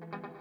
[0.00, 0.31] Thank you.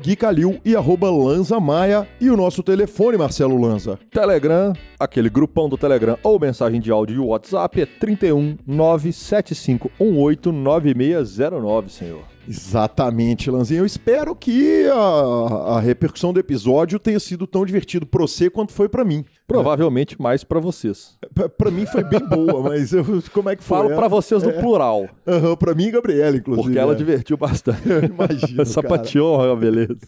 [0.66, 2.08] e arroba Lanza Maia.
[2.20, 4.00] E o nosso telefone, Marcelo Lanza.
[4.10, 11.90] Telegram, aquele grupão do Telegram ou mensagem de áudio e WhatsApp é 31 97518 9609,
[11.90, 12.39] senhor.
[12.50, 13.82] Exatamente, Lanzinho.
[13.82, 18.74] Eu espero que a, a, repercussão do episódio tenha sido tão divertido para você quanto
[18.74, 19.24] foi para mim.
[19.48, 20.22] Provavelmente é.
[20.22, 21.16] mais para vocês.
[21.56, 23.78] Para mim foi bem boa, mas eu, como é que foi?
[23.78, 24.54] Falo para vocês no é.
[24.54, 25.08] plural.
[25.28, 26.68] Uhum, para mim e Gabriela, inclusive.
[26.68, 26.96] Porque ela é.
[26.96, 27.82] divertiu bastante.
[27.88, 28.66] Eu imagino.
[28.66, 30.00] Sapateou, beleza.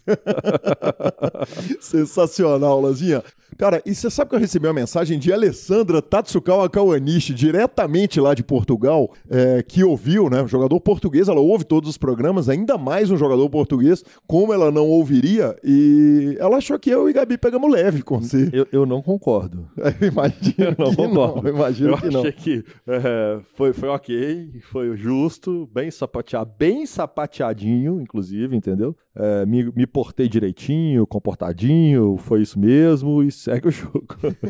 [1.80, 3.24] Sensacional, Lanzinha.
[3.58, 8.34] Cara, e você sabe que eu recebi uma mensagem de Alessandra Tatsukawa Kawanishi, diretamente lá
[8.34, 10.48] de Portugal, é, que ouviu, né?
[10.48, 14.88] Jogador português, ela ouve todos os programas, ainda mais um jogador português, como ela não
[14.88, 18.50] ouviria, e ela achou que eu e Gabi pegamos leve com você.
[18.52, 19.68] Eu, eu não concordo.
[20.02, 21.44] Eu imagino eu não concordo.
[21.44, 22.20] Não, imagino eu que não.
[22.22, 28.96] achei que é, foi, foi ok, foi justo, bem sapateado, bem sapateadinho, inclusive, entendeu?
[29.14, 34.08] É, me, me portei direitinho, comportadinho, foi isso mesmo, e segue o jogo.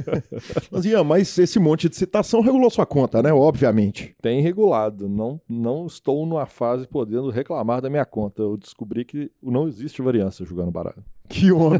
[0.72, 3.34] mas, Ian, mas esse monte de citação regulou sua conta, né?
[3.34, 4.16] Obviamente.
[4.22, 5.10] Tem regulado.
[5.10, 8.44] Não, não estou numa fase podendo reclamar da minha conta.
[8.44, 11.04] Eu descobri que não existe variância jogando baralho.
[11.28, 11.80] Que homem!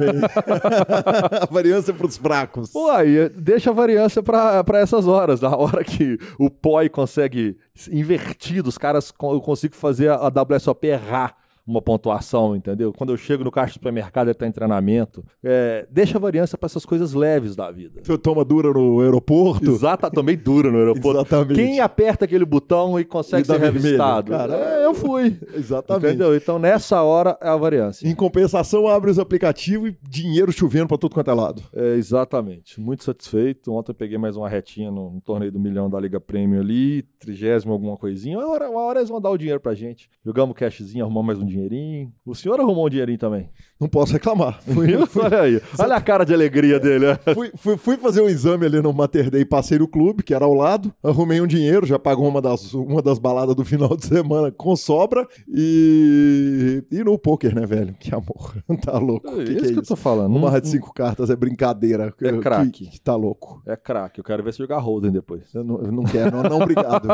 [1.42, 2.72] a variância para os fracos.
[2.72, 5.42] Pô, aí deixa a variância para essas horas.
[5.42, 7.58] Na hora que o POI consegue
[7.92, 12.92] invertido, os caras eu consigo fazer a WSOP errar uma pontuação, entendeu?
[12.94, 15.24] Quando eu chego no caixa do supermercado, ele está em treinamento.
[15.44, 18.02] É, deixa a variância para essas coisas leves da vida.
[18.04, 19.70] Você toma dura no aeroporto?
[19.70, 21.20] Exato, tomei dura no aeroporto.
[21.20, 21.56] Exatamente.
[21.56, 24.32] Quem aperta aquele botão e consegue e ser revistado?
[24.32, 25.40] Cara, é, eu fui.
[25.54, 26.08] Exatamente.
[26.08, 26.36] Entendeu?
[26.36, 28.08] Então, nessa hora é a variância.
[28.08, 31.64] Em compensação, abre os aplicativos e dinheiro chovendo para tudo quanto é lado.
[31.74, 32.80] É, exatamente.
[32.80, 33.72] Muito satisfeito.
[33.72, 37.04] Ontem eu peguei mais uma retinha no, no torneio do milhão da Liga Premium ali,
[37.20, 38.38] trigésimo alguma coisinha.
[38.38, 40.10] Uma hora, uma hora eles vão dar o dinheiro pra gente.
[40.26, 42.12] Jogamos cashzinho, arrumamos mais um dinheirinho.
[42.26, 43.50] O senhor arrumou um dinheirinho também?
[43.80, 44.62] Não posso reclamar.
[44.62, 45.24] Fui, fui...
[45.24, 45.62] Olha aí.
[45.80, 47.06] Olha a cara de alegria dele.
[47.34, 50.46] fui, fui, fui, fazer um exame ali no Mater Day, passei no clube, que era
[50.46, 54.06] ao lado, arrumei um dinheiro, já pagou uma das, uma das baladas do final de
[54.06, 57.96] semana com sobra e, e no poker, né, velho?
[58.00, 58.56] Que amor.
[58.82, 59.28] Tá louco.
[59.28, 60.36] É, que isso que, é que eu tô falando.
[60.36, 62.14] Uma de cinco cartas é brincadeira.
[62.22, 62.86] É craque.
[62.86, 63.62] Que, que, tá louco.
[63.66, 64.20] É craque.
[64.20, 65.54] Eu quero ver se jogar Holden depois.
[65.54, 67.08] Eu não, eu não quero, não, não obrigado.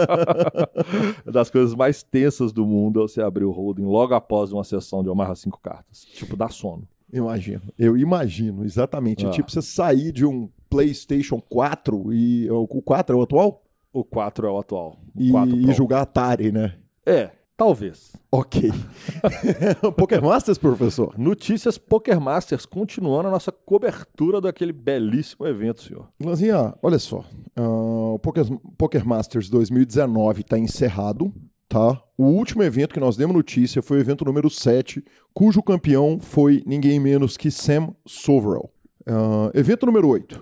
[1.30, 5.02] das coisas mais tensas do mundo é você abrir o Holden logo após uma sessão
[5.02, 6.02] de Omaha cinco cartas.
[6.04, 6.86] Tipo, dá sono.
[7.12, 7.62] Imagino.
[7.78, 9.26] Eu imagino, exatamente.
[9.26, 9.30] Ah.
[9.30, 12.48] Tipo, você sair de um PlayStation 4 e.
[12.50, 13.64] O 4 é o atual?
[13.92, 14.96] O 4 é o atual.
[15.14, 16.76] O e, e jogar Atari, né?
[17.04, 18.12] É, talvez.
[18.30, 18.70] Ok.
[19.96, 21.18] Poker Masters, professor?
[21.18, 26.08] Notícias Poker Masters, continuando a nossa cobertura daquele belíssimo evento, senhor.
[26.24, 27.24] Lanzinha, olha só.
[27.58, 28.44] Uh, o Poker,
[28.78, 31.34] Poker Masters 2019 está encerrado
[31.70, 32.02] tá?
[32.20, 36.62] O último evento que nós demos notícia foi o evento número 7, cujo campeão foi
[36.66, 38.70] ninguém menos que Sam Soverell.
[39.08, 40.38] Uh, evento número 8.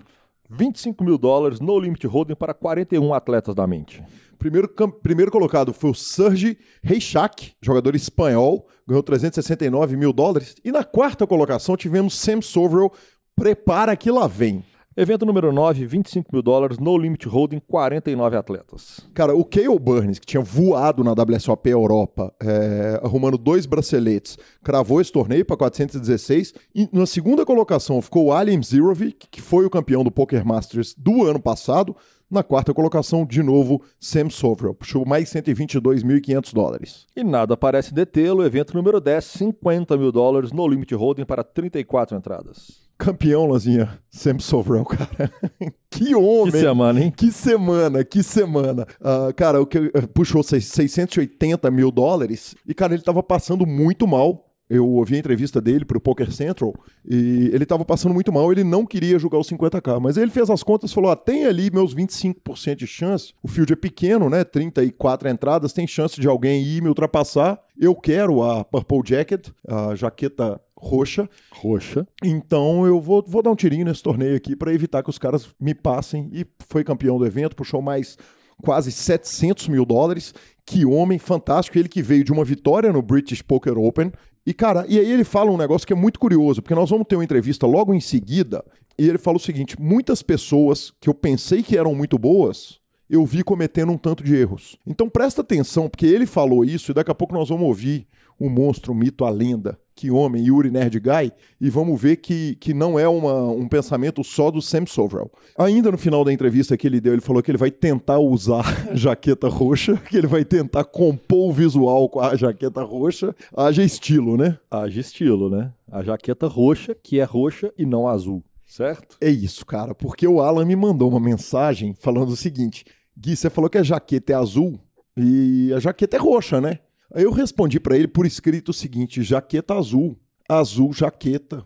[0.51, 4.03] 25 mil dólares no limit holding para 41 atletas da mente.
[4.41, 4.69] Primeiro,
[5.01, 10.57] primeiro colocado foi o Sergi Reichak, jogador espanhol, ganhou 369 mil dólares.
[10.65, 12.91] E na quarta colocação tivemos Sam Soverell,
[13.37, 14.65] prepara que lá vem.
[15.01, 19.09] Evento número 9, 25 mil dólares, no limit holding, 49 atletas.
[19.15, 25.01] Cara, o Cale Burns, que tinha voado na WSOP Europa, é, arrumando dois braceletes, cravou
[25.01, 26.53] esse torneio para 416.
[26.75, 30.97] E na segunda colocação ficou o Alim Zirovic, que foi o campeão do Poker Masters
[30.99, 31.95] do ano passado.
[32.29, 37.07] Na quarta colocação, de novo, Sam Soverell, puxou mais 122.500 dólares.
[37.15, 42.17] E nada parece detê-lo, evento número 10, 50 mil dólares no limit holding para 34
[42.17, 42.88] entradas.
[42.99, 43.97] Campeão, Lanzinha.
[44.11, 45.33] Sempre Sovrão, cara.
[45.89, 46.51] que homem!
[46.51, 47.13] Que semana, hein?
[47.17, 48.87] Que semana, que semana.
[49.01, 54.07] Uh, cara, o que uh, puxou 680 mil dólares e, cara, ele tava passando muito
[54.07, 54.45] mal.
[54.71, 58.63] Eu ouvi a entrevista dele pro Poker Central e ele tava passando muito mal, ele
[58.63, 61.71] não queria jogar os 50k, mas ele fez as contas e falou: ah, tem ali
[61.71, 64.45] meus 25% de chance, o field é pequeno, né?
[64.45, 67.59] 34 entradas, tem chance de alguém ir me ultrapassar.
[67.79, 71.29] Eu quero a Purple Jacket, a jaqueta roxa.
[71.51, 72.07] Roxa.
[72.23, 75.49] Então eu vou, vou dar um tirinho nesse torneio aqui para evitar que os caras
[75.61, 76.31] me passem.
[76.33, 78.17] E foi campeão do evento, puxou mais
[78.63, 80.35] quase 700 mil dólares.
[80.65, 81.79] Que homem fantástico.
[81.79, 84.13] Ele que veio de uma vitória no British Poker Open.
[84.47, 87.07] E, cara, e aí ele fala um negócio que é muito curioso, porque nós vamos
[87.07, 88.65] ter uma entrevista logo em seguida.
[88.99, 92.81] E ele fala o seguinte: muitas pessoas que eu pensei que eram muito boas,
[93.11, 94.77] eu vi cometendo um tanto de erros.
[94.87, 98.07] Então presta atenção, porque ele falou isso e daqui a pouco nós vamos ouvir
[98.39, 99.79] o monstro, o mito, a lenda.
[99.99, 104.23] Que homem, Yuri Nerd Guy, e vamos ver que, que não é uma, um pensamento
[104.23, 105.29] só do Sam Sovrel.
[105.59, 108.65] Ainda no final da entrevista que ele deu, ele falou que ele vai tentar usar
[108.89, 113.35] a jaqueta roxa, que ele vai tentar compor o visual com a jaqueta roxa.
[113.53, 114.57] Haja estilo, né?
[114.71, 115.73] Haja estilo, né?
[115.91, 118.45] A jaqueta roxa, que é roxa e não azul.
[118.65, 119.17] Certo?
[119.21, 122.85] É isso, cara, porque o Alan me mandou uma mensagem falando o seguinte:
[123.19, 124.79] Gui, você falou que a jaqueta é azul
[125.17, 126.79] e a jaqueta é roxa, né?
[127.15, 130.19] Eu respondi para ele por escrito o seguinte: jaqueta azul,
[130.49, 131.65] azul jaqueta.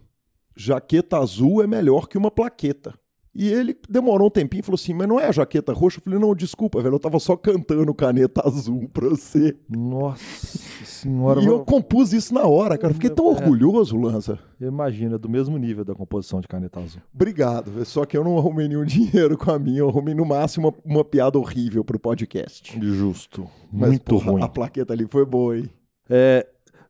[0.56, 2.94] Jaqueta azul é melhor que uma plaqueta.
[3.34, 5.99] E ele demorou um tempinho e falou assim: Mas não é a jaqueta roxa?
[5.99, 9.56] Eu falei: Não, desculpa, velho, eu tava só cantando caneta azul pra você.
[9.69, 11.40] Nossa senhora.
[11.40, 12.93] E eu compus isso na hora, cara.
[12.93, 13.29] Fiquei tão é.
[13.31, 14.38] orgulhoso, Lanza.
[14.61, 17.00] Imagina, do mesmo nível da composição de caneta azul.
[17.14, 20.69] Obrigado, só que eu não arrumei nenhum dinheiro com a minha, eu arrumei no máximo
[20.84, 22.79] uma, uma piada horrível pro podcast.
[22.81, 23.49] Justo.
[23.73, 24.43] Mas, Muito porra, ruim.
[24.43, 25.70] A plaqueta ali foi boa, hein?
[26.08, 26.46] É,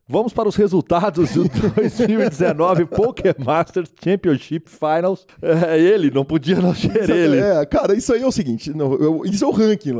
[0.07, 5.25] Vamos para os resultados do 2019 Poker Masters Championship Finals.
[5.41, 7.39] É ele, não podia não ser ele.
[7.39, 9.93] É, cara, isso aí é o seguinte: não, eu, isso é o ranking,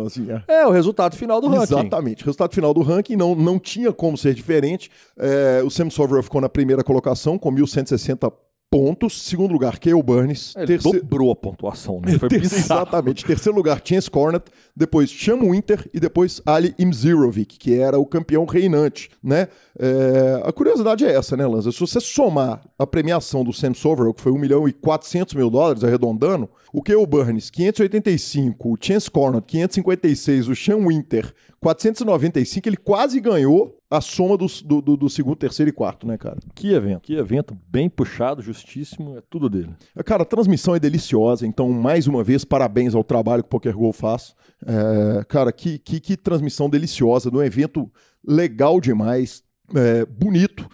[0.48, 0.62] é.
[0.62, 0.68] é.
[0.68, 1.64] o resultado final do ranking.
[1.64, 2.24] Exatamente.
[2.24, 4.92] O resultado final do ranking não, não tinha como ser diferente.
[5.18, 8.32] É, o Sam Sovereign ficou na primeira colocação com 1.160
[8.74, 9.22] pontos.
[9.22, 10.56] Segundo lugar, Cale Burns.
[10.56, 11.00] Ele terceiro...
[11.00, 12.18] dobrou a pontuação, né?
[12.18, 12.42] Foi Ter...
[12.42, 13.24] Exatamente.
[13.24, 14.46] Terceiro lugar, Chance Cornet.
[14.76, 15.88] Depois, Cham Winter.
[15.94, 19.48] E depois, Ali Imzirovic, que era o campeão reinante, né?
[19.78, 20.42] É...
[20.44, 21.72] A curiosidade é essa, né, Lanza?
[21.72, 25.52] Se você somar a premiação do Sam Soverell, que foi 1 milhão e 400 mil
[25.52, 31.32] dólares, arredondando, o Cale Burns, 585, o Chance Cornet, 556, o Cham Winter,
[31.62, 34.48] 495, ele quase ganhou a soma do,
[34.82, 36.38] do, do, segundo, terceiro e quarto, né, cara?
[36.56, 39.70] Que evento, que evento bem puxado, justíssimo, é tudo dele.
[40.04, 43.78] Cara, a transmissão é deliciosa, então, mais uma vez, parabéns ao trabalho que o Poker
[43.78, 44.34] Go faz.
[44.66, 47.92] É, cara, que, que, que, transmissão deliciosa, de um evento
[48.28, 49.44] legal demais,
[49.76, 50.68] é, bonito.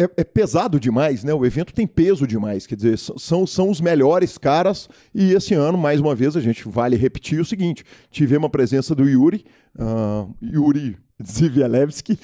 [0.00, 1.34] É, é, pesado demais, né?
[1.34, 4.88] O evento tem peso demais, quer dizer, são, são os melhores caras.
[5.14, 8.94] E esse ano, mais uma vez, a gente vale repetir o seguinte: tivemos a presença
[8.94, 9.44] do Yuri,
[9.78, 10.96] uh, Yuri
[11.26, 12.18] Zivielewski,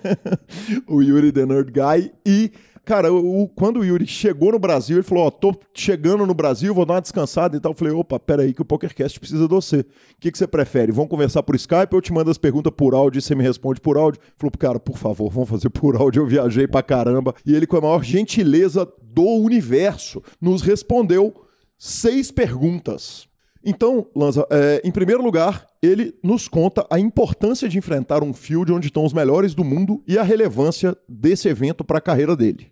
[0.86, 2.52] o Yuri The Nerd Guy, e,
[2.84, 6.34] cara, o, quando o Yuri chegou no Brasil, ele falou, ó, oh, tô chegando no
[6.34, 7.72] Brasil, vou dar uma descansada e tal.
[7.72, 9.80] Eu falei, opa, peraí que o PokerCast precisa de você.
[9.80, 9.86] O
[10.20, 10.92] que, que você prefere?
[10.92, 13.80] Vamos conversar por Skype, eu te mando as perguntas por áudio e você me responde
[13.80, 14.20] por áudio?
[14.22, 17.34] Ele falou, cara, por favor, vamos fazer por áudio, eu viajei pra caramba.
[17.44, 21.34] E ele, com a maior gentileza do universo, nos respondeu
[21.78, 23.28] seis perguntas.
[23.64, 28.70] Então, Lanza, é, em primeiro lugar, ele nos conta a importância de enfrentar um field
[28.72, 32.68] onde estão os melhores do mundo e a relevância desse evento para a carreira dele.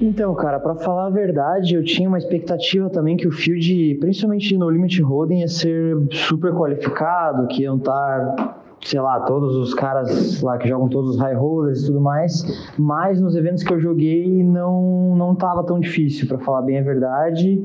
[0.00, 4.56] Então, cara, para falar a verdade, eu tinha uma expectativa também que o field, principalmente
[4.56, 10.40] no Limit Holding, ia ser super qualificado, que iam estar sei lá, todos os caras
[10.42, 12.44] lá que jogam todos os high rollers e tudo mais,
[12.78, 16.82] mas nos eventos que eu joguei não não tava tão difícil, para falar bem a
[16.82, 17.62] verdade.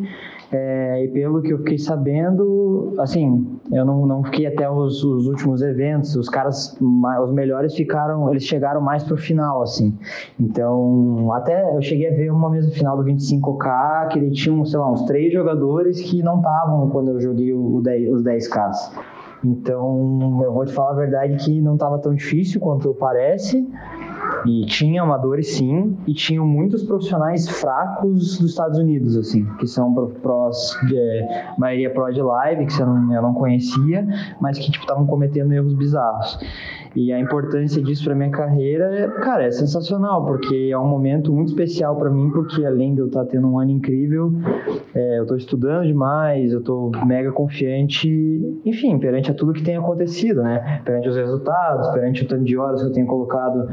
[0.52, 5.26] É, e pelo que eu fiquei sabendo, assim, eu não, não fiquei até os, os
[5.26, 9.98] últimos eventos, os caras, os melhores ficaram, eles chegaram mais pro final, assim.
[10.40, 14.78] Então, até eu cheguei a ver uma mesa final do 25K, que ele tinha, sei
[14.78, 18.92] lá, uns três jogadores que não estavam quando eu joguei o 10, os 10Ks.
[19.46, 23.68] Então, eu vou te falar a verdade que não estava tão difícil quanto parece.
[24.46, 29.94] E tinha amadores sim, e tinham muitos profissionais fracos dos Estados Unidos, assim, que são
[30.22, 34.06] prós, é, maioria pró de live, que eu não, eu não conhecia,
[34.42, 36.40] mas que estavam tipo, cometendo erros bizarros.
[36.96, 41.34] E a importância disso para minha carreira, é, cara, é sensacional, porque é um momento
[41.34, 44.32] muito especial para mim, porque além de eu estar tá tendo um ano incrível,
[44.94, 48.08] é, eu estou estudando demais, eu estou mega confiante,
[48.64, 50.82] enfim, perante a tudo que tem acontecido, né?
[50.86, 53.70] Perante os resultados, perante o tanto de horas que eu tenho colocado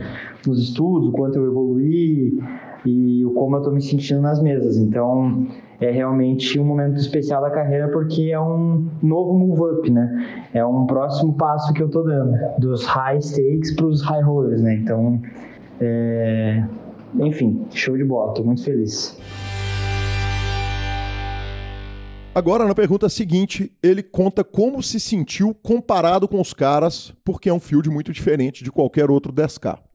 [0.47, 2.39] nos estudos, o quanto eu evoluí
[2.87, 4.79] e o como eu estou me sentindo nas mesas.
[4.79, 5.47] Então,
[5.81, 10.49] é realmente um momento especial da carreira porque é um novo move up, né?
[10.53, 14.61] É um próximo passo que eu tô dando, dos high stakes para os high rollers,
[14.61, 14.75] né?
[14.75, 15.21] Então,
[15.81, 16.63] é...
[17.19, 19.19] enfim, show de bola, tô muito feliz.
[22.33, 27.53] Agora, na pergunta seguinte, ele conta como se sentiu comparado com os caras, porque é
[27.53, 29.90] um field muito diferente de qualquer outro 10K.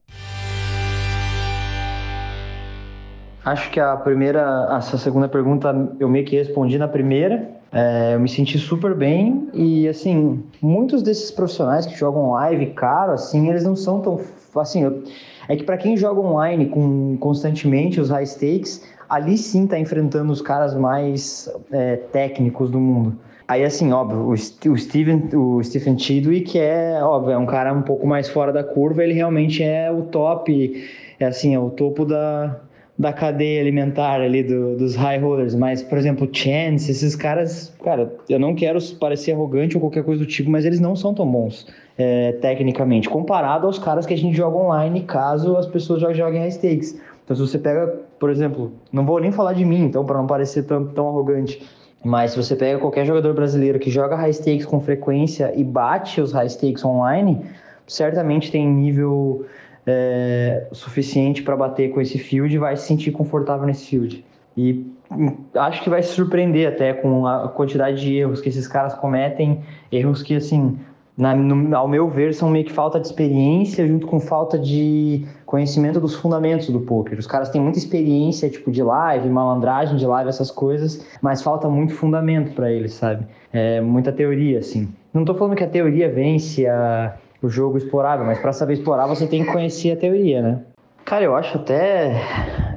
[3.46, 7.48] Acho que a primeira, essa segunda pergunta eu meio que respondi na primeira.
[7.70, 13.12] É, eu me senti super bem e assim, muitos desses profissionais que jogam live caro,
[13.12, 14.20] assim, eles não são tão
[14.56, 14.82] assim.
[14.82, 15.04] Eu,
[15.48, 20.32] é que para quem joga online com constantemente os high stakes, ali sim tá enfrentando
[20.32, 23.16] os caras mais é, técnicos do mundo.
[23.46, 28.04] Aí, assim, óbvio, o, Steven, o Stephen Chidwick é, óbvio, é um cara um pouco
[28.04, 30.84] mais fora da curva, ele realmente é o top,
[31.20, 32.60] é assim, é o topo da,
[32.98, 38.14] da cadeia alimentar ali do, dos high rollers, mas, por exemplo, Chance, esses caras, cara,
[38.28, 41.30] eu não quero parecer arrogante ou qualquer coisa do tipo, mas eles não são tão
[41.30, 41.66] bons
[41.98, 46.40] é, tecnicamente, comparado aos caras que a gente joga online, caso as pessoas já joguem
[46.40, 46.98] high stakes.
[47.24, 47.86] Então, se você pega,
[48.18, 51.60] por exemplo, não vou nem falar de mim, então, para não parecer tão, tão arrogante,
[52.02, 56.20] mas se você pega qualquer jogador brasileiro que joga high stakes com frequência e bate
[56.20, 57.44] os high stakes online,
[57.86, 59.44] certamente tem nível
[59.86, 64.24] é, suficiente para bater com esse field vai se sentir confortável nesse field.
[64.56, 68.66] E hum, acho que vai se surpreender até com a quantidade de erros que esses
[68.66, 69.60] caras cometem,
[69.92, 70.76] erros que, assim,
[71.16, 75.24] na, no, ao meu ver, são meio que falta de experiência junto com falta de
[75.46, 77.18] conhecimento dos fundamentos do poker.
[77.18, 81.68] Os caras têm muita experiência, tipo, de live, malandragem de live, essas coisas, mas falta
[81.68, 83.24] muito fundamento para eles, sabe?
[83.52, 84.88] É, muita teoria, assim.
[85.14, 89.06] Não tô falando que a teoria vence a o jogo explorável, mas para saber explorar
[89.06, 90.60] você tem que conhecer a teoria, né?
[91.04, 92.20] Cara, eu acho até.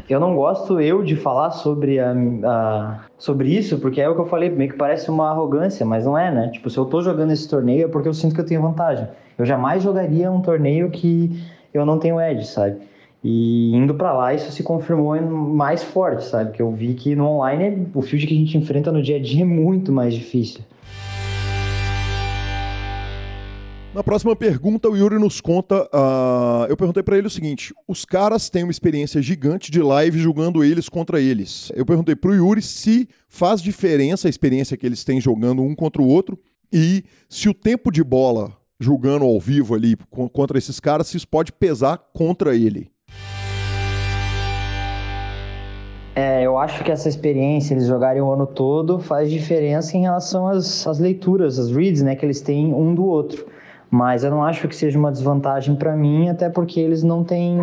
[0.08, 2.14] Eu não gosto eu de falar sobre, a,
[2.44, 6.06] a, sobre isso, porque é o que eu falei, meio que parece uma arrogância, mas
[6.06, 6.50] não é, né?
[6.50, 9.08] Tipo, se eu tô jogando esse torneio é porque eu sinto que eu tenho vantagem.
[9.38, 11.42] Eu jamais jogaria um torneio que
[11.74, 12.78] eu não tenho edge, sabe?
[13.24, 16.52] E indo para lá, isso se confirmou mais forte, sabe?
[16.52, 19.22] Que eu vi que no online, o field que a gente enfrenta no dia a
[19.22, 20.62] dia é muito mais difícil.
[24.00, 25.84] Na próxima pergunta, o Yuri nos conta.
[25.94, 30.18] Uh, eu perguntei para ele o seguinte: os caras têm uma experiência gigante de live
[30.18, 31.70] jogando eles contra eles.
[31.76, 36.02] Eu perguntei pro Yuri se faz diferença a experiência que eles têm jogando um contra
[36.02, 36.40] o outro
[36.72, 39.98] e se o tempo de bola jogando ao vivo ali
[40.32, 42.90] contra esses caras, se isso pode pesar contra ele.
[46.16, 50.48] É, eu acho que essa experiência, eles jogarem o ano todo, faz diferença em relação
[50.48, 53.46] às, às leituras, às reads, né, que eles têm um do outro.
[53.92, 57.60] Mas eu não acho que seja uma desvantagem para mim, até porque eles não têm,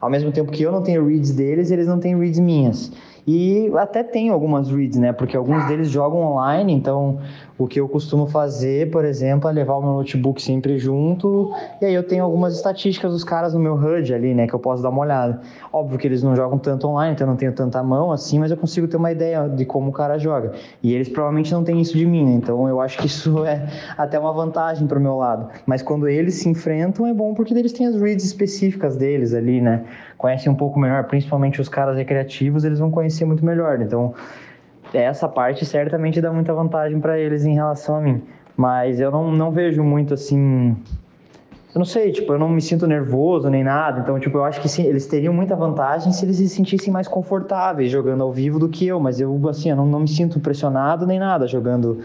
[0.00, 2.92] ao mesmo tempo que eu não tenho reads deles, eles não têm reads minhas.
[3.26, 5.12] E até tenho algumas reads, né?
[5.12, 7.18] Porque alguns deles jogam online, então
[7.58, 11.86] o que eu costumo fazer, por exemplo, é levar o meu notebook sempre junto, e
[11.86, 14.82] aí eu tenho algumas estatísticas dos caras no meu HUD ali, né, que eu posso
[14.82, 15.40] dar uma olhada.
[15.72, 18.50] Óbvio que eles não jogam tanto online, então eu não tenho tanta mão assim, mas
[18.50, 20.52] eu consigo ter uma ideia de como o cara joga.
[20.82, 22.32] E eles provavelmente não têm isso de mim, né?
[22.32, 25.48] então eu acho que isso é até uma vantagem pro meu lado.
[25.64, 29.60] Mas quando eles se enfrentam é bom porque eles têm as reads específicas deles ali,
[29.60, 29.84] né?
[30.18, 33.80] Conhecem um pouco melhor, principalmente os caras recreativos, eles vão conhecer muito melhor.
[33.80, 34.14] Então,
[34.92, 38.22] essa parte certamente dá muita vantagem para eles em relação a mim.
[38.56, 40.76] Mas eu não, não vejo muito assim.
[41.74, 44.00] Eu não sei, tipo, eu não me sinto nervoso nem nada.
[44.00, 47.06] Então, tipo, eu acho que sim, eles teriam muita vantagem se eles se sentissem mais
[47.06, 48.98] confortáveis jogando ao vivo do que eu.
[48.98, 52.00] Mas eu, assim, eu não, não me sinto pressionado nem nada jogando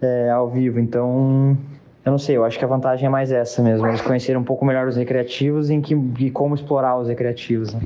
[0.00, 0.80] é, ao vivo.
[0.80, 1.56] Então,
[2.04, 3.86] eu não sei, eu acho que a vantagem é mais essa mesmo.
[3.86, 7.72] Eles conheceram um pouco melhor os recreativos em que, e como explorar os recreativos.
[7.72, 7.82] Né?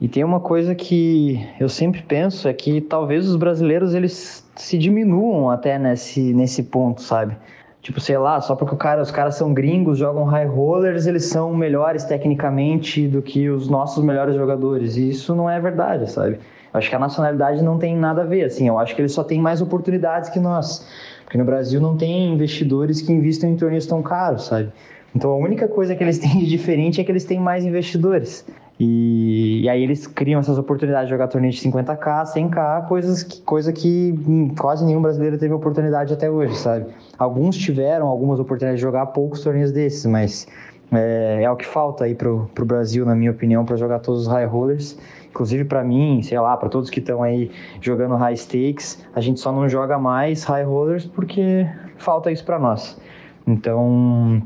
[0.00, 4.78] E tem uma coisa que eu sempre penso é que talvez os brasileiros eles se
[4.78, 7.36] diminuam até nesse, nesse ponto, sabe?
[7.82, 11.54] Tipo, sei lá, só porque cara, os caras são gringos, jogam high rollers, eles são
[11.54, 14.96] melhores tecnicamente do que os nossos melhores jogadores.
[14.96, 16.38] E isso não é verdade, sabe?
[16.72, 18.68] Eu acho que a nacionalidade não tem nada a ver, assim.
[18.68, 20.86] Eu acho que eles só têm mais oportunidades que nós.
[21.24, 24.70] Porque no Brasil não tem investidores que investem em torneios tão caros, sabe?
[25.14, 28.46] Então a única coisa que eles têm de diferente é que eles têm mais investidores.
[28.82, 33.42] E, e, aí eles criam essas oportunidades de jogar torneio de 50k, 100k, coisas que,
[33.42, 36.86] coisa que hum, quase nenhum brasileiro teve oportunidade até hoje, sabe?
[37.18, 40.48] Alguns tiveram algumas oportunidades de jogar poucos torneios desses, mas
[40.92, 44.22] É, é o que falta aí pro, pro Brasil, na minha opinião, para jogar todos
[44.22, 44.98] os high rollers.
[45.28, 49.38] Inclusive para mim, sei lá, para todos que estão aí jogando high stakes, a gente
[49.38, 51.64] só não joga mais high rollers porque
[51.98, 53.00] falta isso para nós.
[53.46, 54.42] Então,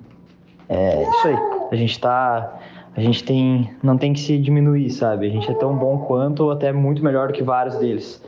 [0.69, 1.37] é isso aí.
[1.71, 2.61] A gente tá
[2.97, 5.27] a gente tem não tem que se diminuir, sabe?
[5.27, 8.23] A gente é tão bom quanto ou até muito melhor do que vários deles.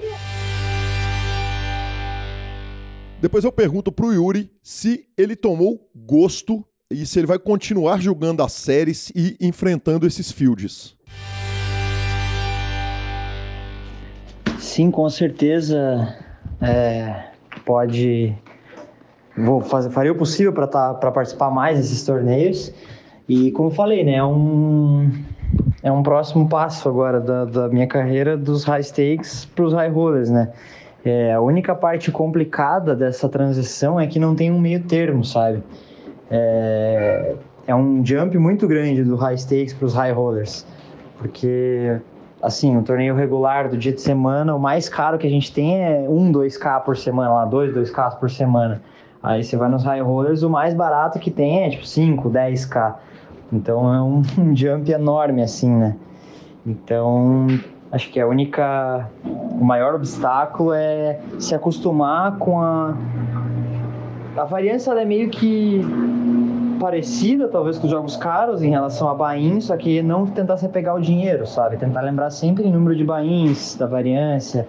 [3.20, 8.42] Depois eu pergunto pro Yuri se ele tomou gosto e se ele vai continuar jogando
[8.42, 10.96] as séries e enfrentando esses fields.
[14.58, 16.14] Sim, com certeza
[16.60, 17.30] é,
[17.64, 18.36] pode.
[19.36, 22.72] Vou fazer, farei o possível para tá, participar mais desses torneios.
[23.28, 25.10] E como falei, né, é um,
[25.82, 29.90] é um próximo passo agora da, da minha carreira dos high stakes para os high
[29.90, 30.52] rollers, né?
[31.04, 35.62] É, a única parte complicada dessa transição é que não tem um meio termo, sabe?
[36.30, 40.66] É, é um jump muito grande do high stakes para os high rollers,
[41.18, 42.00] porque
[42.42, 45.82] assim, o torneio regular do dia de semana, o mais caro que a gente tem
[45.82, 48.82] é 1, 2K por semana, lá, 2, 2K por semana.
[49.22, 52.94] Aí você vai nos high rollers, o mais barato que tem é tipo 5, 10K.
[53.52, 55.96] Então é um, um jump enorme assim, né?
[56.66, 57.46] Então,
[57.92, 62.94] acho que a única o maior obstáculo é se acostumar com a
[64.36, 65.80] a variância é meio que
[66.78, 70.68] parecida, talvez, com os jogos caros em relação a bains, só que não tentar se
[70.68, 71.78] pegar o dinheiro, sabe?
[71.78, 74.68] Tentar lembrar sempre o número de bains, da variância.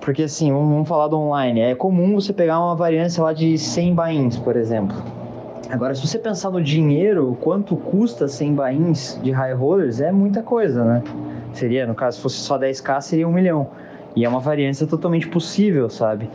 [0.00, 1.60] Porque, assim, vamos falar do online.
[1.60, 4.96] É comum você pegar uma variância lá de 100 bains, por exemplo.
[5.70, 10.42] Agora, se você pensar no dinheiro, quanto custa 100 bains de high rollers, é muita
[10.42, 11.02] coisa, né?
[11.52, 13.68] Seria, no caso, se fosse só 10k, seria um milhão.
[14.16, 16.30] E é uma variância totalmente possível, sabe?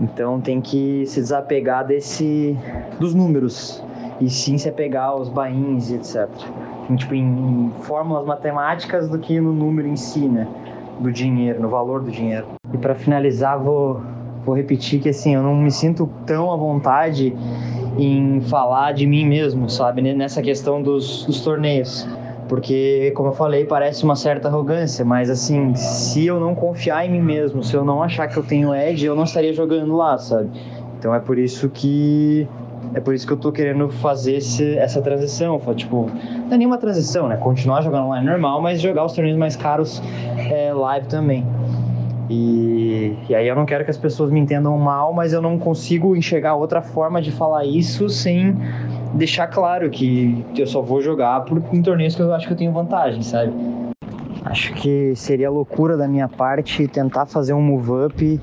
[0.00, 2.58] Então tem que se desapegar desse
[2.98, 3.80] dos números
[4.20, 6.28] e sim se apegar aos bains e etc.
[6.90, 10.48] Em, tipo, em, fórmulas matemáticas do que no número em si, né?
[10.98, 12.46] Do dinheiro, no valor do dinheiro.
[12.72, 14.02] E para finalizar, vou,
[14.44, 17.32] vou repetir que assim, eu não me sinto tão à vontade
[17.98, 20.02] em falar de mim mesmo, sabe?
[20.02, 22.06] Nessa questão dos, dos torneios.
[22.48, 27.10] Porque, como eu falei, parece uma certa arrogância, mas assim, se eu não confiar em
[27.10, 30.18] mim mesmo, se eu não achar que eu tenho edge, eu não estaria jogando lá,
[30.18, 30.50] sabe?
[30.98, 32.46] Então é por isso que
[32.94, 35.58] é por isso que eu tô querendo fazer esse, essa transição.
[35.74, 36.08] Tipo,
[36.46, 37.36] não é nenhuma transição, né?
[37.36, 40.02] Continuar jogando online normal, mas jogar os torneios mais caros
[40.38, 41.44] é, live também.
[42.28, 45.58] E, e aí eu não quero que as pessoas me entendam mal, mas eu não
[45.58, 48.56] consigo enxergar outra forma de falar isso sem
[49.12, 52.56] deixar claro que eu só vou jogar por, em torneios que eu acho que eu
[52.56, 53.52] tenho vantagem, sabe?
[54.44, 58.40] Acho que seria loucura da minha parte tentar fazer um move up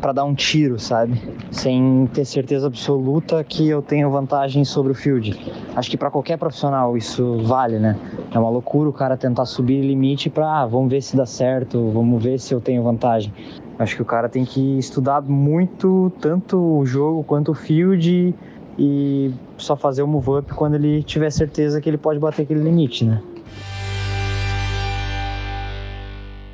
[0.00, 1.20] para dar um tiro, sabe?
[1.50, 5.38] Sem ter certeza absoluta que eu tenho vantagem sobre o field.
[5.76, 7.98] Acho que para qualquer profissional isso vale, né?
[8.32, 11.90] É uma loucura o cara tentar subir limite para, ah, vamos ver se dá certo,
[11.90, 13.30] vamos ver se eu tenho vantagem.
[13.78, 18.34] Acho que o cara tem que estudar muito tanto o jogo quanto o field
[18.78, 22.62] e só fazer o move up quando ele tiver certeza que ele pode bater aquele
[22.62, 23.20] limite, né?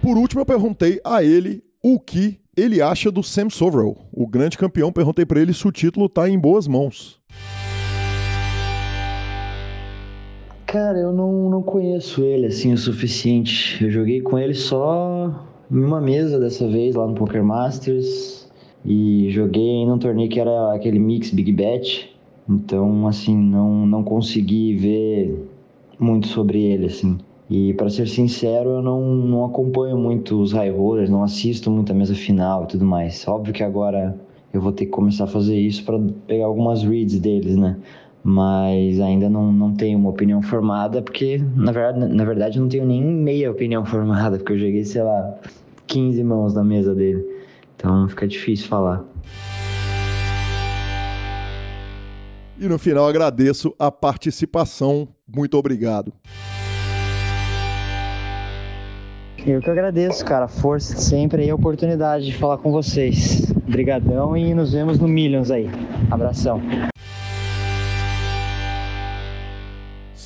[0.09, 4.57] Por último, eu perguntei a ele o que ele acha do Sam Soverell, o grande
[4.57, 4.91] campeão.
[4.91, 7.21] Perguntei para ele se o título está em boas mãos.
[10.65, 13.85] Cara, eu não, não conheço ele assim o suficiente.
[13.85, 18.51] Eu joguei com ele só em uma mesa dessa vez lá no Poker Masters
[18.87, 22.19] e joguei num torneio que era aquele mix Big Bet.
[22.49, 25.51] Então, assim, não não consegui ver
[26.01, 27.19] muito sobre ele assim.
[27.51, 31.91] E para ser sincero, eu não, não acompanho muito os high rollers, não assisto muito
[31.91, 33.27] a mesa final e tudo mais.
[33.27, 34.15] Óbvio que agora
[34.53, 37.79] eu vou ter que começar a fazer isso para pegar algumas reads deles, né?
[38.23, 42.69] Mas ainda não, não tenho uma opinião formada, porque na verdade, na verdade eu não
[42.69, 45.39] tenho nem meia opinião formada, porque eu joguei, sei lá,
[45.87, 47.25] 15 mãos na mesa dele.
[47.77, 49.03] Então fica difícil falar.
[52.61, 55.09] E no final agradeço a participação.
[55.27, 56.13] Muito obrigado.
[59.47, 60.49] Eu que agradeço, cara.
[60.49, 63.53] Força sempre aí a oportunidade de falar com vocês.
[63.67, 65.69] Obrigadão e nos vemos no Millions aí.
[66.11, 66.61] Abração.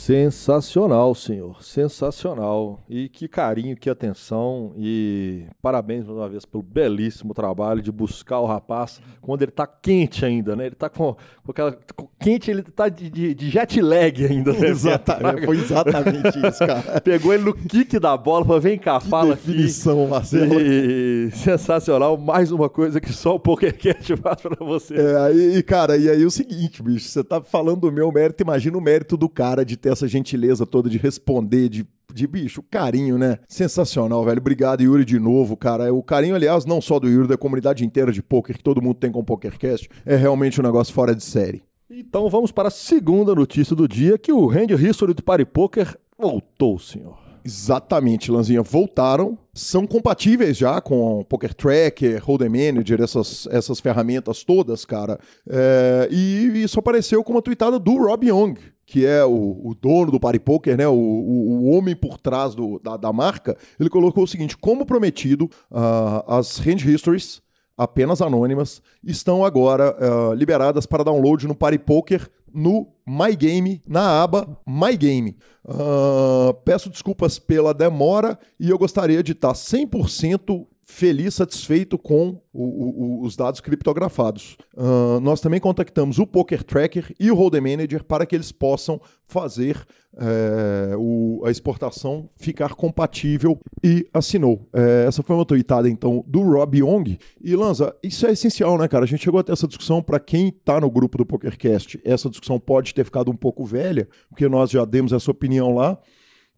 [0.03, 1.63] Sensacional, senhor.
[1.63, 2.81] Sensacional.
[2.89, 4.73] E que carinho, que atenção.
[4.77, 9.65] E parabéns mais uma vez pelo belíssimo trabalho de buscar o rapaz quando ele tá
[9.65, 10.67] quente ainda, né?
[10.67, 11.79] Ele tá com, com aquela.
[11.95, 14.67] Com, quente, ele tá de, de, de, jet lag ainda, né?
[14.67, 15.47] Exatamente.
[15.47, 16.99] Foi exatamente isso, cara.
[17.01, 20.11] Pegou ele no kick da bola, falou: vem cá, que fala definição, aqui.
[20.11, 20.61] Marcelo.
[20.61, 22.17] E, sensacional.
[22.17, 24.95] Mais uma coisa que só o PokerCast faz pra você.
[24.97, 28.77] É, e, cara, e aí o seguinte, bicho, você tá falando do meu mérito, imagina
[28.77, 33.17] o mérito do cara de ter essa gentileza toda de responder, de de bicho, carinho,
[33.17, 33.39] né?
[33.49, 34.39] Sensacional, velho.
[34.39, 35.93] Obrigado, Yuri, de novo, cara.
[35.93, 38.97] O carinho, aliás, não só do Yuri, da comunidade inteira de poker que todo mundo
[38.97, 41.63] tem com o PokerCast, é realmente um negócio fora de série.
[41.91, 45.97] Então vamos para a segunda notícia do dia, que o Hand History do Party Poker
[46.19, 47.19] voltou, senhor.
[47.45, 48.63] Exatamente, Lanzinha.
[48.63, 55.19] Voltaram, são compatíveis já com Poker Tracker, Hold'em Manager, essas, essas ferramentas todas, cara.
[55.49, 58.55] É, e isso apareceu com uma tweetada do Rob Young,
[58.93, 62.55] que é o, o, dono do Party Poker, né, o, o, o homem por trás
[62.55, 67.41] do, da, da, marca, ele colocou o seguinte: como prometido, uh, as Hand Histories,
[67.75, 74.23] apenas anônimas, estão agora uh, liberadas para download no Party Poker no My Game, na
[74.23, 75.39] aba My Game.
[75.65, 83.21] Uh, peço desculpas pela demora e eu gostaria de estar 100% feliz, satisfeito com o,
[83.21, 84.57] o, os dados criptografados.
[84.75, 89.01] Uh, nós também contactamos o Poker Tracker e o Hold'em Manager para que eles possam
[89.27, 94.69] fazer é, o, a exportação ficar compatível e assinou.
[94.73, 97.19] É, essa foi uma tweetada, então, do Rob Young.
[97.41, 99.05] E, Lanza, isso é essencial, né, cara?
[99.05, 102.01] A gente chegou até essa discussão para quem está no grupo do PokerCast.
[102.05, 105.99] Essa discussão pode ter ficado um pouco velha, porque nós já demos essa opinião lá.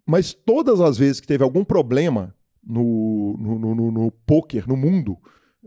[0.06, 2.34] Mas todas as vezes que teve algum problema
[2.66, 5.16] no, no, no, no poker, no mundo,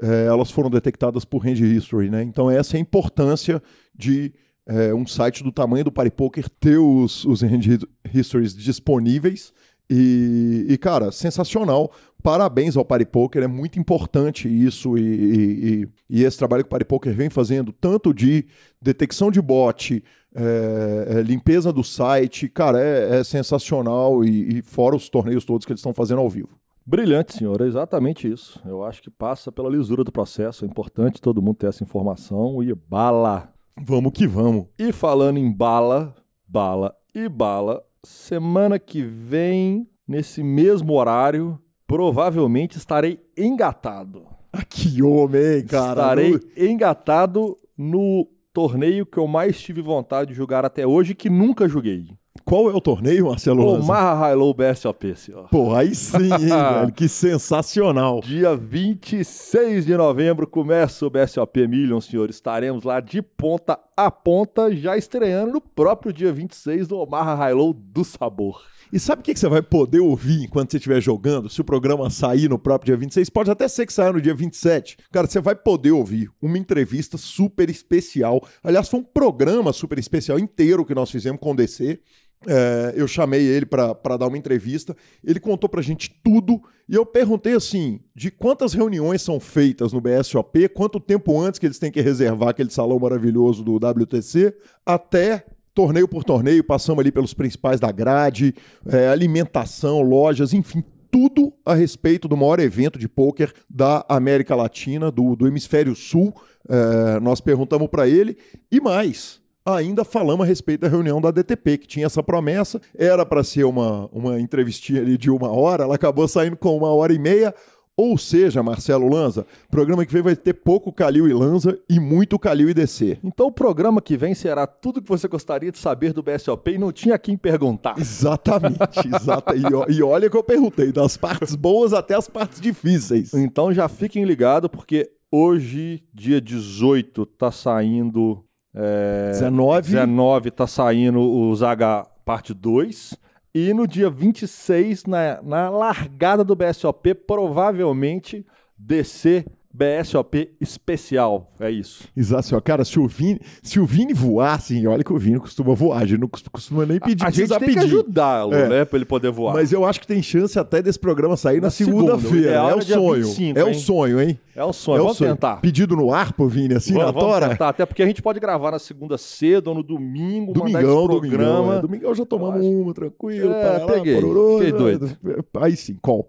[0.02, 2.24] é, elas foram detectadas por Range History, né?
[2.24, 3.62] Então essa é a importância
[3.96, 4.34] de
[4.68, 7.80] é, um site do tamanho do Poker ter os, os Range
[8.14, 9.54] Histories disponíveis
[9.90, 11.92] e, e, cara, sensacional.
[12.22, 17.14] Parabéns ao Poker, é muito importante isso e, e, e, esse trabalho que o Poker
[17.14, 18.46] vem fazendo, tanto de
[18.82, 20.04] detecção de bot,
[20.36, 25.66] é, é, limpeza do site, cara, é, é sensacional e, e fora os torneios todos
[25.66, 26.60] que eles estão fazendo ao vivo.
[26.90, 27.60] Brilhante, senhor.
[27.60, 28.62] É exatamente isso.
[28.66, 30.64] Eu acho que passa pela lisura do processo.
[30.64, 33.52] É importante todo mundo ter essa informação e bala.
[33.76, 34.68] Vamos que vamos.
[34.80, 36.16] E falando em bala,
[36.48, 44.26] bala e bala, semana que vem, nesse mesmo horário, provavelmente estarei engatado.
[44.54, 46.24] Ah, que homem, cara.
[46.24, 46.40] Estarei
[46.72, 52.08] engatado no torneio que eu mais tive vontade de jogar até hoje, que nunca joguei.
[52.44, 53.80] Qual é o torneio, Marcelo?
[53.80, 55.50] O Marra High Low BSOP, senhor.
[55.50, 56.92] Pô, aí sim, hein, velho?
[56.92, 58.22] Que sensacional.
[58.22, 62.30] Dia 26 de novembro começa o BSOP Million, senhor.
[62.30, 67.54] Estaremos lá de ponta a ponta, já estreando no próprio dia 26 do Omaha High
[67.54, 68.62] Low do Sabor.
[68.92, 71.50] E sabe o que, você vai poder ouvir enquanto você estiver jogando?
[71.50, 74.34] Se o programa sair no próprio dia 26, pode até ser que saia no dia
[74.34, 74.98] 27.
[75.12, 78.42] Cara, você vai poder ouvir uma entrevista super especial.
[78.64, 82.00] Aliás, foi um programa super especial inteiro que nós fizemos com o DC.
[82.46, 84.96] É, eu chamei ele para dar uma entrevista.
[85.24, 86.62] Ele contou pra gente tudo.
[86.88, 91.66] E eu perguntei assim: de quantas reuniões são feitas no BSOP, quanto tempo antes que
[91.66, 94.54] eles têm que reservar aquele salão maravilhoso do WTC,
[94.86, 98.56] até torneio por torneio, passamos ali pelos principais da grade,
[98.88, 105.12] é, alimentação, lojas, enfim, tudo a respeito do maior evento de pôquer da América Latina,
[105.12, 106.34] do, do Hemisfério Sul.
[106.68, 108.38] É, nós perguntamos para ele
[108.72, 109.40] e mais.
[109.68, 113.66] Ainda falamos a respeito da reunião da DTP, que tinha essa promessa, era para ser
[113.66, 117.54] uma, uma entrevistinha ali de uma hora, ela acabou saindo com uma hora e meia.
[117.98, 122.38] Ou seja, Marcelo Lanza, programa que vem vai ter pouco Calil e Lanza e muito
[122.40, 123.18] Calil e DC.
[123.24, 126.78] Então o programa que vem será tudo que você gostaria de saber do BSOP e
[126.78, 127.96] não tinha quem perguntar.
[127.98, 128.80] Exatamente,
[129.14, 129.54] exata.
[129.54, 133.34] e, e olha que eu perguntei, das partes boas até as partes difíceis.
[133.34, 138.47] Então já fiquem ligados, porque hoje, dia 18, tá saindo.
[138.80, 139.92] É, 19.
[139.92, 143.18] 19 tá saindo o Zaga parte 2.
[143.56, 148.46] E no dia 26, na, na largada do BSOP, provavelmente
[148.78, 151.52] descer BSOP especial.
[151.60, 152.08] É isso.
[152.18, 152.62] Exato, senhor.
[152.62, 156.02] Cara, se o Vini, se o Vini voar, assim, olha que o Vini costuma voar,
[156.02, 157.24] a gente não costuma nem pedir.
[157.24, 157.74] A, a gente tem pedir.
[157.74, 158.68] que ajudá-lo, é.
[158.68, 159.54] né, pra ele poder voar.
[159.54, 162.52] Mas eu acho que tem chance até desse programa sair na, na segunda-feira.
[162.54, 163.26] é, o sonho.
[163.28, 164.40] 25, é o sonho, hein?
[164.56, 164.98] É o sonho.
[164.98, 165.30] É vamos sonho.
[165.30, 165.58] tentar.
[165.58, 167.50] Pedido no ar pro Vini, assim, vamos, na tora?
[167.50, 167.70] Tentar.
[167.70, 171.08] Até porque a gente pode gravar na segunda cedo ou no domingo, Domingão.
[171.08, 171.82] Domingão, é.
[171.82, 173.54] Domingão já tomamos uma, tranquilo.
[173.54, 174.16] É, peguei.
[174.16, 175.16] Pororô, Fiquei doido.
[175.62, 176.28] Aí sim, qual?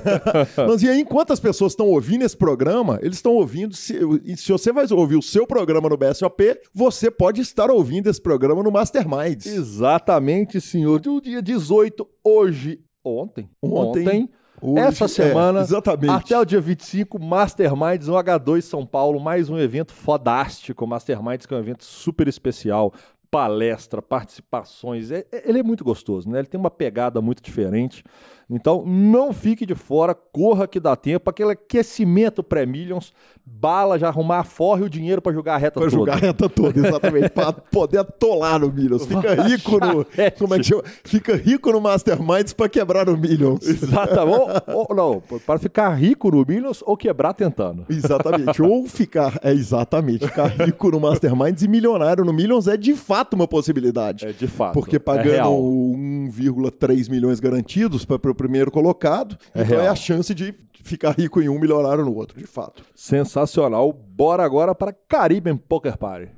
[0.68, 3.74] Mas e aí, enquanto as pessoas estão ouvindo esse programa, eles estão ouvindo.
[3.74, 3.98] Se,
[4.36, 8.62] se você vai ouvir o seu programa no BSOP, você pode estar ouvindo esse programa
[8.62, 9.46] no Masterminds.
[9.46, 11.00] Exatamente, senhor.
[11.00, 13.48] Do dia 18, hoje, ontem.
[13.62, 14.08] Ontem.
[14.08, 14.30] ontem
[14.66, 16.10] Hoje, essa semana, é, exatamente.
[16.10, 20.86] até o dia 25, Masterminds no H2 São Paulo, mais um evento fodástico.
[20.86, 22.90] Masterminds, que é um evento super especial.
[23.30, 25.10] Palestra, participações.
[25.10, 26.38] É, é, ele é muito gostoso, né?
[26.38, 28.02] Ele tem uma pegada muito diferente.
[28.48, 33.12] Então, não fique de fora, corra que dá tempo, aquele aquecimento pré-millions,
[33.44, 35.90] bala, já arrumar a forra e o dinheiro para jogar a reta pra toda.
[35.90, 37.28] jogar a reta toda, exatamente.
[37.30, 39.06] pra poder atolar no Millions.
[39.06, 40.06] Fica rico no.
[40.38, 40.82] Como é que chama?
[41.04, 43.66] Fica rico no Masterminds pra quebrar no Millions.
[43.66, 44.38] Exatamente.
[44.68, 47.86] Ou, ou, não, para ficar rico no Millions ou quebrar tentando.
[47.88, 48.60] Exatamente.
[48.62, 49.38] ou ficar.
[49.42, 50.26] É exatamente.
[50.26, 54.26] Ficar rico no Masterminds e milionário no Millions é de fato uma possibilidade.
[54.26, 54.74] É de fato.
[54.74, 55.54] Porque é pagando real.
[55.54, 59.92] 1,3 milhões garantidos para o primeiro colocado, É então é real.
[59.92, 62.82] a chance de ficar rico em um, milionário no outro, de fato.
[62.94, 63.92] Sensacional.
[63.92, 66.30] Bora agora para Caribbean Poker Party.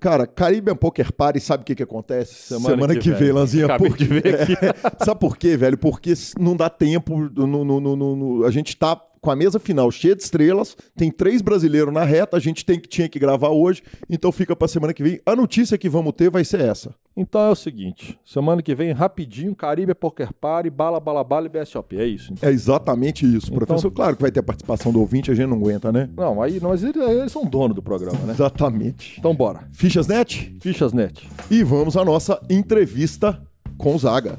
[0.00, 2.34] Cara, Caribbean Poker Party, sabe o que, que acontece?
[2.54, 3.30] Semana que que, vem.
[3.30, 3.66] Lanzinha.
[3.66, 4.52] Acabei porque- de ver aqui.
[4.54, 5.78] É, sabe por quê, velho?
[5.78, 7.16] Porque não dá tempo.
[7.36, 7.80] No- no-
[8.16, 12.02] no- a gente tá com a mesa final cheia de estrelas, tem três brasileiros na
[12.04, 13.80] reta, a gente tem, que- tinha que gravar hoje,
[14.10, 15.20] então fica pra semana que vem.
[15.24, 16.92] A notícia que vamos ter vai ser essa.
[17.16, 21.48] Então é o seguinte, semana que vem, rapidinho, Caribe Poker Party, bala, bala, bala e
[21.48, 21.96] BSOP.
[21.98, 22.34] É isso.
[22.42, 23.90] É exatamente isso, Então- professor.
[23.92, 26.10] Claro que vai ter a participação do ouvinte, a gente não aguenta, né?
[26.16, 28.32] Não, aí mas eles, eles são dono do programa, né?
[28.32, 29.14] Exatamente.
[29.20, 29.68] Então bora.
[29.72, 30.56] Fichas net?
[30.60, 31.28] Fichas net.
[31.50, 33.40] E vamos à nossa entrevista
[33.78, 34.38] com o Zaga.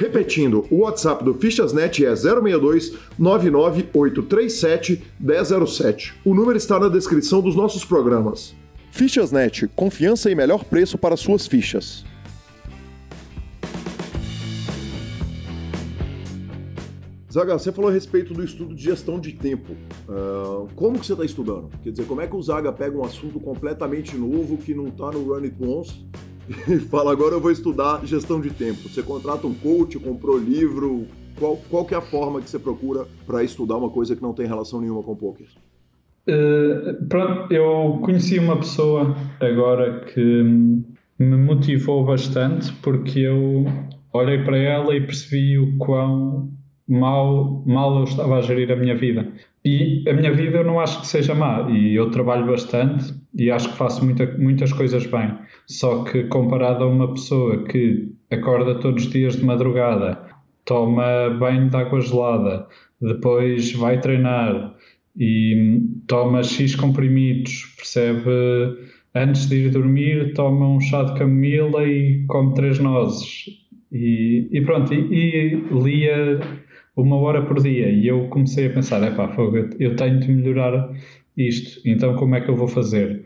[0.00, 6.14] Repetindo, o WhatsApp do Fichas.net é 062 99837 1007.
[6.24, 8.54] O número está na descrição dos nossos programas.
[8.90, 12.02] Fichas.net, confiança e melhor preço para suas fichas.
[17.30, 19.76] Zaga, você falou a respeito do estudo de gestão de tempo.
[20.08, 21.68] Ah, como que você está estudando?
[21.82, 25.10] Quer dizer, como é que o Zaga pega um assunto completamente novo que não está
[25.10, 26.06] no Run It Once
[26.68, 28.88] e fala agora eu vou estudar gestão de tempo?
[28.88, 31.06] Você contrata um coach, comprou livro?
[31.38, 34.34] Qual, qual que é a forma que você procura para estudar uma coisa que não
[34.34, 35.46] tem relação nenhuma com poker?
[36.28, 40.42] Uh, pronto, eu conheci uma pessoa agora que
[41.18, 43.64] me motivou bastante porque eu
[44.12, 46.50] olhei para ela e percebi o quão
[46.86, 49.32] mal, mal eu estava a gerir a minha vida.
[49.64, 53.50] E a minha vida eu não acho que seja má e eu trabalho bastante e
[53.50, 55.34] acho que faço muita, muitas coisas bem.
[55.66, 60.18] Só que comparado a uma pessoa que acorda todos os dias de madrugada,
[60.64, 62.66] toma banho de água gelada,
[63.00, 64.74] depois vai treinar
[65.16, 68.30] e toma X comprimidos, percebe?
[69.14, 73.46] Antes de ir dormir, toma um chá de camomila e come três nozes.
[73.92, 76.40] E, e pronto, e, e lia
[76.96, 77.88] uma hora por dia.
[77.90, 80.90] E eu comecei a pensar: epá, fogo, eu- tenho de melhorar
[81.36, 83.24] isto, então como é que eu vou fazer?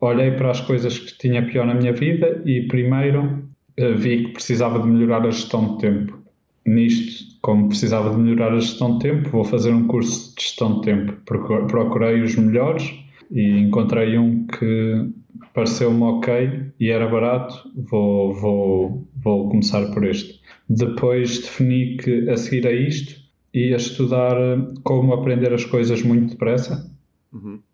[0.00, 4.32] Olhei para as coisas que tinha pior na minha vida e primeiro eh, vi que
[4.34, 6.18] precisava de melhorar a gestão de tempo
[6.66, 10.80] nisto, como precisava de melhorar a gestão de tempo, vou fazer um curso de gestão
[10.80, 11.12] de tempo.
[11.24, 12.92] Procu- Procurei os melhores
[13.30, 15.08] e encontrei um que
[15.54, 17.54] pareceu-me ok e era barato,
[17.90, 20.35] vou, vou, vou começar por este.
[20.68, 26.30] Depois defini que a seguir a isto ia estudar eh, como aprender as coisas muito
[26.30, 26.90] depressa.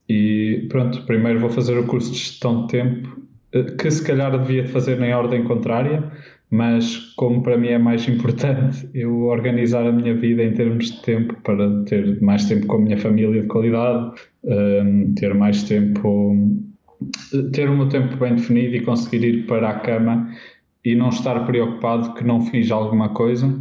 [0.08, 3.20] E pronto, primeiro vou fazer o curso de gestão de tempo,
[3.52, 6.12] eh, que se calhar devia fazer em ordem contrária,
[6.50, 11.02] mas como para mim é mais importante eu organizar a minha vida em termos de
[11.02, 14.12] tempo para ter mais tempo com a minha família de qualidade,
[14.44, 16.60] hum, ter mais tempo,
[17.52, 20.30] ter o meu tempo bem definido e conseguir ir para a cama
[20.84, 23.52] e não estar preocupado que não fiz alguma coisa.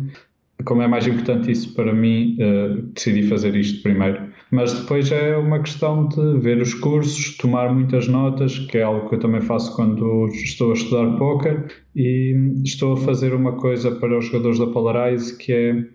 [0.65, 4.31] Como é mais importante isso para mim, eh, decidi fazer isto primeiro.
[4.51, 9.07] Mas depois é uma questão de ver os cursos, tomar muitas notas, que é algo
[9.09, 13.91] que eu também faço quando estou a estudar póquer, e estou a fazer uma coisa
[13.91, 15.85] para os jogadores da Polarize, que é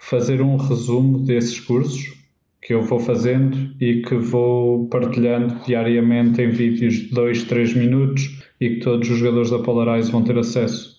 [0.00, 2.16] fazer um resumo desses cursos
[2.62, 8.35] que eu vou fazendo e que vou partilhando diariamente em vídeos de 2, 3 minutos
[8.60, 10.96] e que todos os jogadores da Polarize vão ter acesso.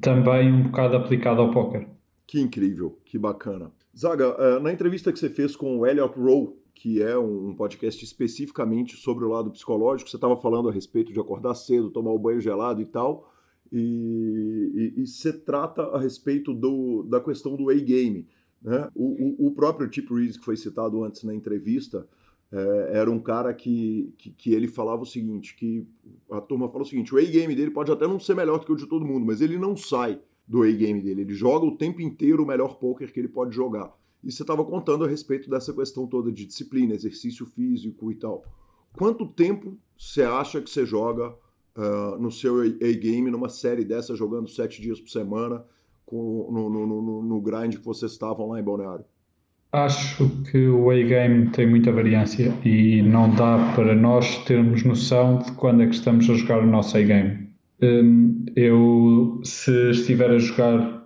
[0.00, 1.88] Também um bocado aplicado ao póquer.
[2.26, 3.70] Que incrível, que bacana.
[3.96, 8.02] Zaga, eh, na entrevista que você fez com o Elliot Rowe, que é um podcast
[8.04, 12.18] especificamente sobre o lado psicológico, você estava falando a respeito de acordar cedo, tomar o
[12.18, 13.30] banho gelado e tal,
[13.70, 18.26] e, e- e você trata a respeito do, da questão do A-game.
[18.62, 18.88] Né?
[18.94, 22.06] O, o- o próprio Chip Reeves, que foi citado antes na entrevista,
[22.52, 25.86] eh, era um cara que, que, que ele falava o seguinte, que
[26.30, 28.72] a turma falou o seguinte, o A-game dele pode até não ser melhor do que
[28.72, 31.22] o de todo mundo, mas ele não sai do A-game dele.
[31.22, 33.92] Ele joga o tempo inteiro o melhor poker que ele pode jogar.
[34.22, 38.44] E você estava contando a respeito dessa questão toda de disciplina, exercício físico e tal.
[38.96, 41.30] Quanto tempo você acha que você joga
[41.76, 45.64] uh, no seu A-game, numa série dessa, jogando sete dias por semana,
[46.06, 49.04] com, no, no, no, no grind que vocês estavam lá em Balneário?
[49.74, 55.50] Acho que o A-game tem muita variância e não dá para nós termos noção de
[55.50, 57.48] quando é que estamos a jogar o nosso A-game.
[57.82, 61.02] Um, eu, se estiver a jogar,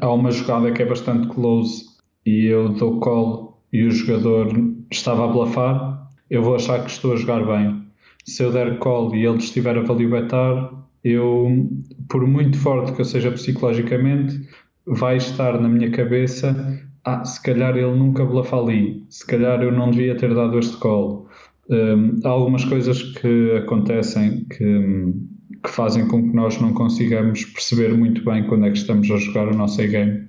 [0.00, 1.86] há uma jogada que é bastante close
[2.24, 4.46] e eu dou call e o jogador
[4.92, 7.82] estava a blafar, eu vou achar que estou a jogar bem.
[8.24, 11.68] Se eu der call e ele estiver a value betar, eu,
[12.08, 14.48] por muito forte que eu seja psicologicamente,
[14.86, 19.72] vai estar na minha cabeça ah, se calhar ele nunca blafa ali, se calhar eu
[19.72, 21.28] não devia ter dado este call.
[21.70, 25.14] Um, há algumas coisas que acontecem que,
[25.62, 29.16] que fazem com que nós não consigamos perceber muito bem quando é que estamos a
[29.16, 30.28] jogar o nosso A-game.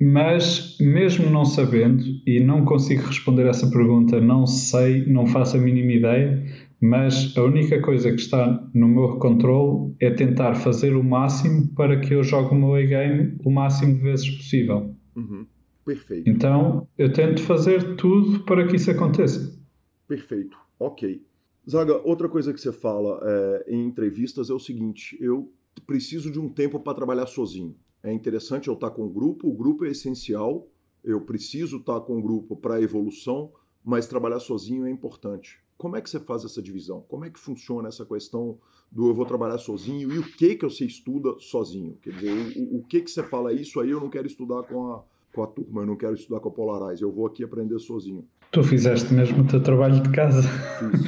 [0.00, 5.60] Mas, mesmo não sabendo, e não consigo responder essa pergunta, não sei, não faço a
[5.60, 6.42] mínima ideia,
[6.80, 12.00] mas a única coisa que está no meu controle é tentar fazer o máximo para
[12.00, 14.92] que eu jogue o meu A-game o máximo de vezes possível.
[15.14, 15.46] Uhum.
[15.84, 16.28] Perfeito.
[16.28, 19.58] Então, eu tento fazer tudo para que isso aconteça.
[20.06, 20.56] Perfeito.
[20.78, 21.24] Ok.
[21.68, 25.52] Zaga, outra coisa que você fala é, em entrevistas é o seguinte: eu
[25.86, 27.76] preciso de um tempo para trabalhar sozinho.
[28.02, 30.68] É interessante eu estar com o grupo, o grupo é essencial,
[31.04, 33.52] eu preciso estar com o grupo para a evolução,
[33.84, 35.60] mas trabalhar sozinho é importante.
[35.78, 37.04] Como é que você faz essa divisão?
[37.08, 38.58] Como é que funciona essa questão
[38.90, 41.96] do eu vou trabalhar sozinho e o que que você estuda sozinho?
[42.02, 44.92] Quer dizer, o, o que que você fala isso aí eu não quero estudar com
[44.92, 47.78] a, com a turma, eu não quero estudar com a Polarize, eu vou aqui aprender
[47.78, 48.24] sozinho.
[48.50, 50.42] Tu fizeste mesmo o teu trabalho de casa.
[50.42, 51.00] Fiz.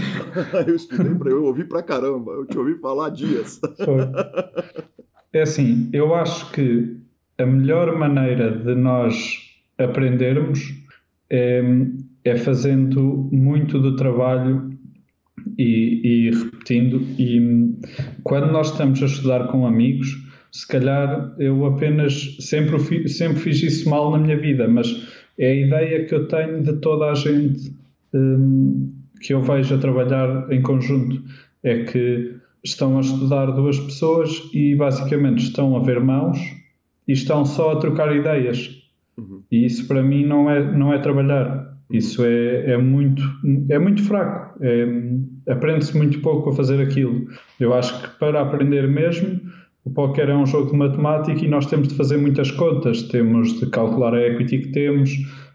[0.66, 3.60] eu estudei para eu ouvi pra caramba, eu te ouvi falar dias.
[3.84, 4.04] Foi.
[5.32, 6.96] É assim, eu acho que
[7.36, 9.42] a melhor maneira de nós
[9.76, 10.72] aprendermos
[11.28, 11.62] é,
[12.24, 14.70] é fazendo muito do trabalho
[15.58, 17.00] e, e repetindo.
[17.18, 17.76] E
[18.22, 20.23] quando nós estamos a estudar com amigos,
[20.54, 24.86] se calhar eu apenas sempre, sempre fiz isso mal na minha vida, mas
[25.36, 27.74] é a ideia que eu tenho de toda a gente
[28.14, 31.20] um, que eu vejo a trabalhar em conjunto.
[31.60, 36.38] É que estão a estudar duas pessoas e basicamente estão a ver mãos
[37.08, 38.80] e estão só a trocar ideias.
[39.18, 39.42] Uhum.
[39.50, 41.74] E isso para mim não é, não é trabalhar.
[41.90, 43.22] Isso é, é, muito,
[43.68, 44.56] é muito fraco.
[44.62, 44.86] É,
[45.50, 47.26] Aprende-se muito pouco a fazer aquilo.
[47.58, 49.40] Eu acho que para aprender mesmo
[49.84, 53.02] o póquer é um jogo de matemática e nós temos de fazer muitas contas.
[53.02, 55.10] Temos de calcular a equity que temos,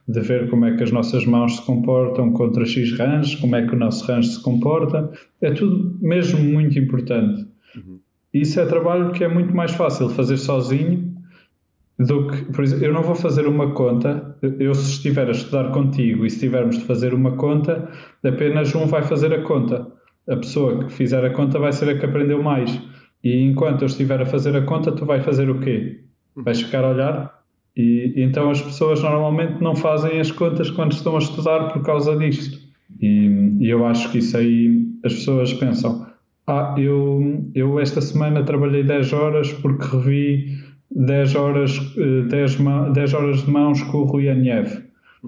[0.08, 3.66] de ver como é que as nossas mãos se comportam contra X range, como é
[3.66, 5.12] que o nosso range se comporta.
[5.42, 7.48] É tudo mesmo muito importante.
[7.76, 8.00] Uhum.
[8.34, 11.10] Isso é trabalho que é muito mais fácil fazer sozinho
[11.98, 15.72] do que, por exemplo, eu não vou fazer uma conta, eu se estiver a estudar
[15.72, 17.90] contigo e se tivermos de fazer uma conta,
[18.24, 19.86] apenas um vai fazer a conta.
[20.28, 22.80] A pessoa que fizer a conta vai ser a que aprendeu mais.
[23.24, 26.02] E enquanto eu estiver a fazer a conta, tu vais fazer o quê?
[26.36, 27.40] Vais ficar a olhar?
[27.76, 31.82] E, e então as pessoas normalmente não fazem as contas quando estão a estudar por
[31.84, 32.60] causa disto.
[33.02, 36.08] E, e eu acho que isso aí as pessoas pensam:
[36.48, 40.58] ah, eu, eu esta semana trabalhei 10 horas porque revi
[40.92, 41.80] 10 horas,
[42.30, 42.58] 10,
[42.94, 44.84] 10 horas de mãos com o Rui Aniev.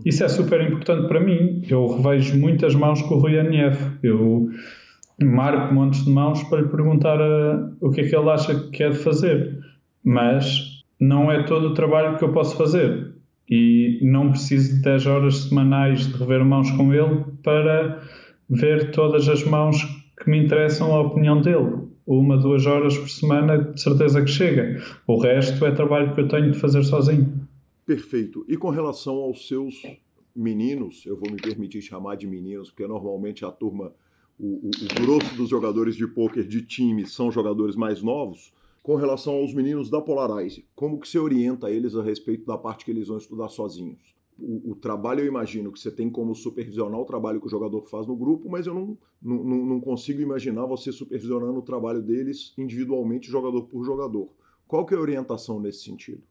[0.06, 1.62] Isso é super importante para mim.
[1.70, 3.76] Eu revejo muitas mãos com o Rui Aniev.
[4.02, 4.50] Eu
[5.26, 8.90] marco montes de mãos para lhe perguntar uh, o que é que ele acha que
[8.90, 9.60] de fazer.
[10.04, 13.14] Mas não é todo o trabalho que eu posso fazer.
[13.50, 18.02] E não preciso de 10 horas semanais de rever mãos com ele para
[18.50, 19.84] ver todas as mãos
[20.18, 21.90] que me interessam a opinião dele.
[22.06, 24.82] Uma, duas horas por semana, de certeza que chega.
[25.08, 27.48] O resto é trabalho que eu tenho de fazer sozinho.
[27.86, 28.46] Perfeito.
[28.48, 29.82] E com relação aos seus
[30.36, 33.94] meninos, eu vou me permitir chamar de meninos, porque normalmente a turma
[34.42, 38.52] o, o, grosso dos jogadores de pôquer de time são jogadores mais novos,
[38.82, 42.84] com relação aos meninos da Polarize, como que você orienta eles a respeito da parte
[42.84, 44.16] que eles vão estudar sozinhos?
[44.40, 47.84] O, o, trabalho eu imagino que você tem como supervisionar o trabalho que o jogador
[47.84, 52.52] faz no grupo, mas eu não, não, não consigo imaginar você supervisionando o trabalho deles
[52.58, 54.30] individualmente, jogador por jogador.
[54.68, 56.24] Qual que é a orientação nesse sentido?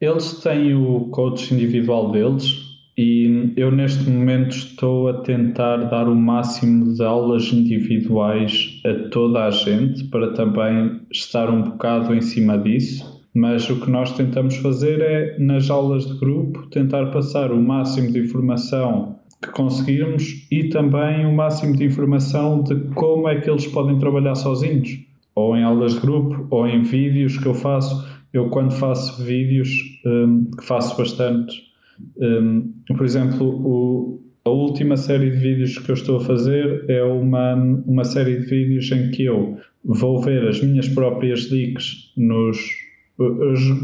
[0.00, 2.69] Eles têm o coach individual deles,
[3.02, 9.46] e eu neste momento estou a tentar dar o máximo de aulas individuais a toda
[9.46, 13.24] a gente para também estar um bocado em cima disso.
[13.34, 18.12] Mas o que nós tentamos fazer é, nas aulas de grupo, tentar passar o máximo
[18.12, 23.66] de informação que conseguirmos e também o máximo de informação de como é que eles
[23.66, 24.98] podem trabalhar sozinhos,
[25.34, 28.06] ou em aulas de grupo, ou em vídeos que eu faço.
[28.30, 29.70] eu quando faço vídeos,
[30.04, 31.69] um, que faço bastante,
[32.18, 37.02] um, por exemplo, o, a última série de vídeos que eu estou a fazer é
[37.02, 42.58] uma, uma série de vídeos em que eu vou ver as minhas próprias leaks nos.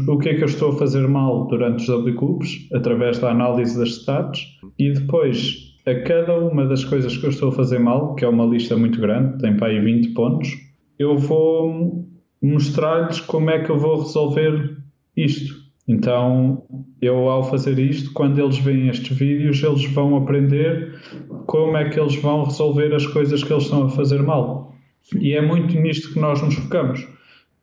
[0.07, 3.77] O que é que eu estou a fazer mal durante os WCUBs, através da análise
[3.77, 4.41] das stats,
[4.79, 8.27] e depois, a cada uma das coisas que eu estou a fazer mal, que é
[8.27, 10.49] uma lista muito grande, tem para aí 20 pontos,
[10.97, 12.03] eu vou
[12.41, 14.75] mostrar-lhes como é que eu vou resolver
[15.15, 15.66] isto.
[15.87, 16.63] Então,
[17.01, 20.99] eu ao fazer isto, quando eles veem estes vídeos, eles vão aprender
[21.45, 24.75] como é que eles vão resolver as coisas que eles estão a fazer mal.
[25.17, 27.07] E é muito nisto que nós nos focamos.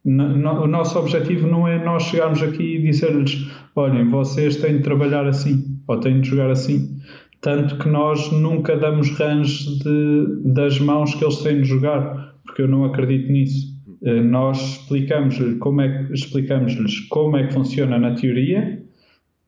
[0.06, 3.46] O nosso objetivo não é nós chegarmos aqui e dizer-lhes:
[3.76, 6.98] olhem, vocês têm de trabalhar assim, ou têm de jogar assim.
[7.42, 12.62] Tanto que nós nunca damos range de, das mãos que eles têm de jogar, porque
[12.62, 13.73] eu não acredito nisso.
[14.04, 18.84] Eh, nós explicamos-lhes como, é, explicamos como é que funciona na teoria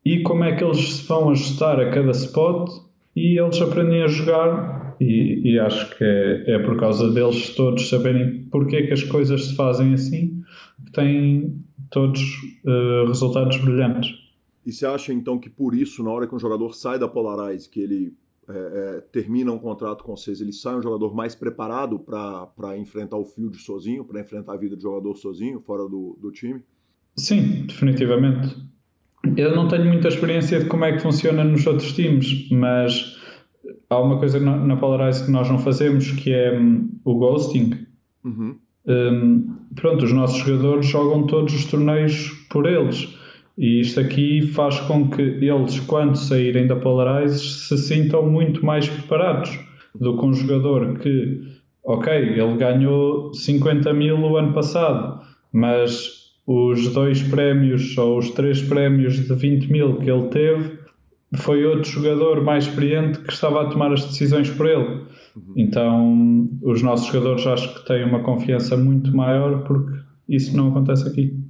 [0.03, 2.71] e como é que eles se vão ajustar a cada spot
[3.15, 7.87] e eles aprendem a jogar e, e acho que é, é, por causa deles todos
[7.91, 10.43] saberem porque é que as coisas se fazem assim
[10.87, 12.21] que têm todos
[12.65, 14.15] uh, resultados brilhantes.
[14.65, 17.69] E você acha então que por isso, na hora que um jogador sai da Polarize,
[17.69, 18.15] que ele
[18.49, 23.17] é, é, termina um contrato com vocês, ele sai um jogador mais preparado para enfrentar
[23.17, 26.63] o field sozinho, para enfrentar a vida do jogador sozinho, fora do, do time?
[27.17, 28.57] Sim, definitivamente.
[29.37, 33.17] Eu não tenho muita experiência de como é que funciona nos outros times, mas
[33.91, 37.87] há uma coisa na, na Polarize que nós não fazemos que é um, o ghosting.
[38.25, 38.59] Uhum.
[38.87, 43.16] Um, pronto, os nossos jogadores jogam todos os torneios por eles.
[43.59, 48.89] E isto aqui faz com que eles, quando saírem da Polarize, se sintam muito mais
[48.89, 49.59] preparados
[49.99, 51.41] do que um jogador que,
[51.83, 58.63] ok, ele ganhou 50 mil o ano passado, mas os dois prémios ou os três
[58.63, 60.79] prémios de 20 mil que ele teve
[61.35, 64.85] foi outro jogador mais experiente que estava a tomar as decisões por ele.
[65.35, 65.55] Uhum.
[65.57, 69.99] Então, os nossos jogadores acho que têm uma confiança muito maior porque
[70.29, 71.46] isso não acontece aqui.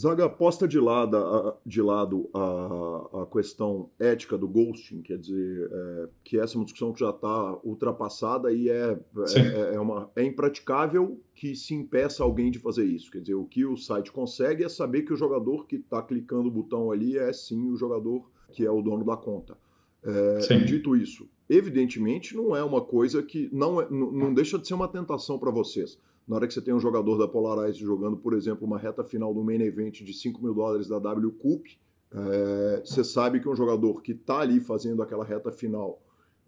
[0.00, 6.08] Zaga posta de lado, de lado a, a questão ética do ghosting, quer dizer, é,
[6.24, 8.98] que essa é uma discussão que já está ultrapassada e é,
[9.36, 13.10] é, é, uma, é impraticável que se impeça alguém de fazer isso.
[13.10, 16.48] Quer dizer, o que o site consegue é saber que o jogador que está clicando
[16.48, 19.54] o botão ali é sim o jogador que é o dono da conta.
[20.02, 24.72] É, dito isso, evidentemente não é uma coisa que não, é, não deixa de ser
[24.72, 25.98] uma tentação para vocês.
[26.30, 29.34] Na hora que você tem um jogador da Polarize jogando, por exemplo, uma reta final
[29.34, 31.66] do main event de 5 mil dólares da W Cup,
[32.12, 36.00] é, você sabe que um jogador que está ali fazendo aquela reta final,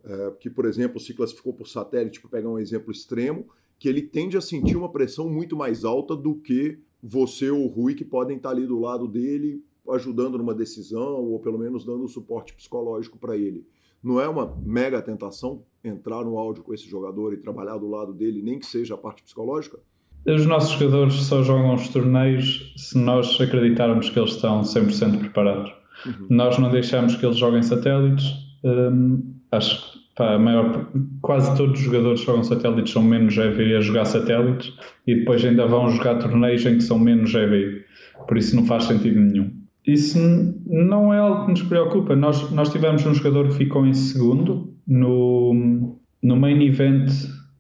[0.05, 4.03] é, que, por exemplo, se classificou por satélite, para pegar um exemplo extremo, que ele
[4.03, 8.05] tende a sentir uma pressão muito mais alta do que você ou o Rui, que
[8.05, 12.55] podem estar tá ali do lado dele, ajudando numa decisão, ou pelo menos dando suporte
[12.55, 13.67] psicológico para ele.
[14.03, 18.13] Não é uma mega tentação entrar no áudio com esse jogador e trabalhar do lado
[18.13, 19.79] dele, nem que seja a parte psicológica?
[20.27, 25.73] Os nossos jogadores só jogam os torneios se nós acreditarmos que eles estão 100% preparados.
[26.07, 26.27] Uhum.
[26.31, 28.33] Nós não deixamos que eles joguem satélites.
[28.65, 30.89] Hum, acho que pá, maior,
[31.21, 34.73] quase todos os jogadores que jogam satélites são menos EV a jogar satélites
[35.07, 37.85] e depois ainda vão jogar torneios em que são menos EV.
[38.27, 40.19] Por isso não faz sentido nenhum isso
[40.67, 42.15] não é algo que nos preocupa.
[42.15, 47.11] Nós, nós tivemos um jogador que ficou em segundo no, no main event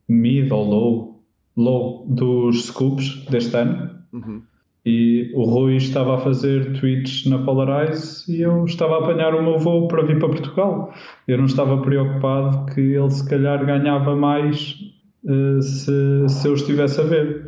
[0.08, 1.22] mid ou low,
[1.56, 3.90] low dos scoops deste ano.
[4.12, 4.42] Uhum.
[4.84, 9.42] E o Rui estava a fazer tweets na Polarize e eu estava a apanhar o
[9.42, 10.92] meu voo para vir para Portugal.
[11.26, 14.76] Eu não estava preocupado que ele se calhar ganhava mais
[15.24, 17.46] uh, se, se eu estivesse a ver.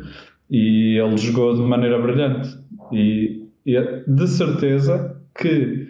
[0.49, 2.57] E ele jogou de maneira brilhante.
[2.93, 5.87] E de certeza que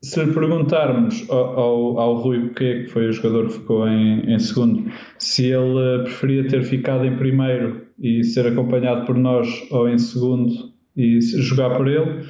[0.00, 3.88] se lhe perguntarmos ao, ao, ao Rui, que é que foi o jogador que ficou
[3.88, 9.48] em, em, segundo, se ele preferia ter ficado em primeiro e ser acompanhado por nós
[9.70, 10.52] ou em segundo
[10.96, 12.24] e jogar por ele,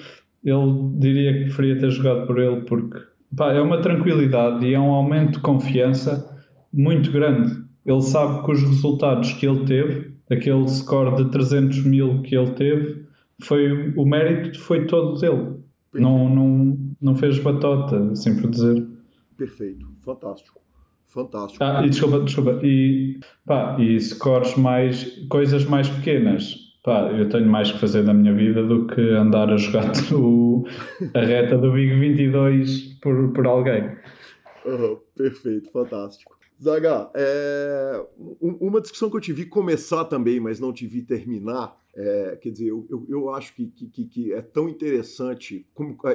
[0.44, 3.00] ele diria que preferia ter jogado por ele porque
[3.36, 6.34] pá, é uma tranquilidade e é um aumento de confiança
[6.72, 7.54] muito grande.
[7.84, 12.50] Ele sabe que os resultados que ele teve, aquele score de 300 mil que ele
[12.52, 13.07] teve,
[13.42, 15.56] foi o mérito foi todo dele.
[15.94, 18.86] Não, não, não fez batota, assim por dizer.
[19.36, 20.60] Perfeito, fantástico.
[21.06, 21.64] Fantástico.
[21.64, 22.60] Ah, e desculpa, desculpa.
[22.62, 26.56] E, pá, e scores mais, coisas mais pequenas.
[26.84, 30.66] Pá, eu tenho mais que fazer na minha vida do que andar a jogar o,
[31.14, 33.96] a reta do Big 22 por, por alguém.
[34.66, 36.38] Uhum, perfeito, fantástico.
[36.62, 38.04] Zaga, é,
[38.40, 42.50] uma discussão que eu te vi começar também, mas não te vi terminar, é, quer
[42.50, 45.66] dizer, eu, eu, eu acho que, que, que, é tão interessante,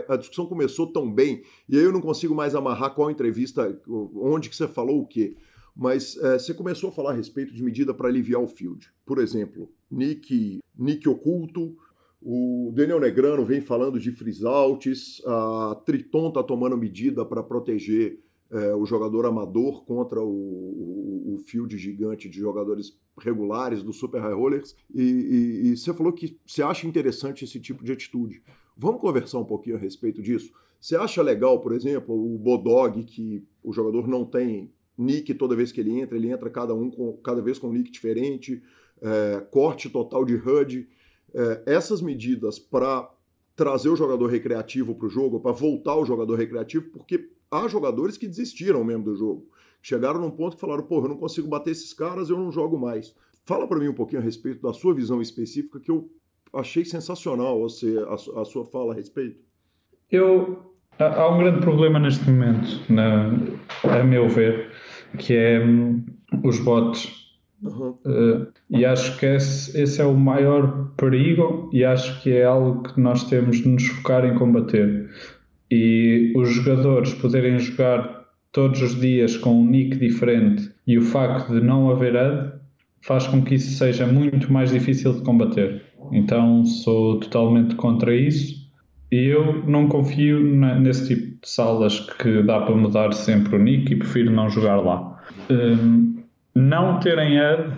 [0.07, 3.77] a discussão começou tão bem, e aí eu não consigo mais amarrar qual entrevista,
[4.15, 5.36] onde que você falou o quê,
[5.75, 8.93] mas é, você começou a falar a respeito de medida para aliviar o field.
[9.05, 11.75] Por exemplo, Nick, Nick oculto,
[12.21, 18.23] o Daniel Negrano vem falando de freeze outs, a Triton está tomando medida para proteger
[18.49, 24.22] é, o jogador amador contra o, o, o, field gigante de jogadores regulares do Super
[24.22, 24.76] High Rollers.
[24.93, 28.41] E, e, e, você falou que você acha interessante esse tipo de atitude.
[28.76, 30.51] Vamos conversar um pouquinho a respeito disso?
[30.80, 35.72] Você acha legal, por exemplo, o Bodog, que o jogador não tem nick toda vez
[35.72, 38.61] que ele entra, ele entra cada um com, cada vez com um nick diferente,
[39.01, 40.88] é, corte total de HUD.
[41.34, 43.09] É, essas medidas para
[43.55, 48.18] trazer o jogador recreativo para o jogo, para voltar o jogador recreativo, porque há jogadores
[48.18, 49.47] que desistiram mesmo do jogo.
[49.84, 52.79] Chegaram num ponto que falaram, pô, eu não consigo bater esses caras, eu não jogo
[52.79, 53.13] mais.
[53.45, 56.09] Fala para mim um pouquinho a respeito da sua visão específica, que eu
[56.53, 59.41] achei sensacional você, a, a sua fala a respeito.
[60.09, 63.34] Eu, há um grande problema neste momento, na,
[63.84, 64.71] a meu ver,
[65.17, 66.01] que é hum,
[66.45, 67.21] os bots.
[67.61, 67.97] Uhum.
[68.05, 72.84] Uh, e acho que esse, esse, é o maior perigo e acho que é algo
[72.84, 75.09] que nós temos de nos focar em combater
[75.69, 78.22] e os jogadores poderem jogar
[78.54, 82.54] todos os dias com um nick diferente e o facto de não haver ad
[83.01, 85.82] faz com que isso seja muito mais difícil de combater.
[86.12, 88.72] Então sou totalmente contra isso
[89.12, 90.39] e eu não confio
[90.80, 94.78] nesse tipo de salas que dá para mudar sempre o nick e prefiro não jogar
[94.78, 95.22] lá.
[95.49, 96.24] Um,
[96.56, 97.74] não terem ad,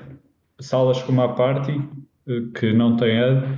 [0.60, 1.82] salas como a Party,
[2.28, 3.58] eh, que não têm ad,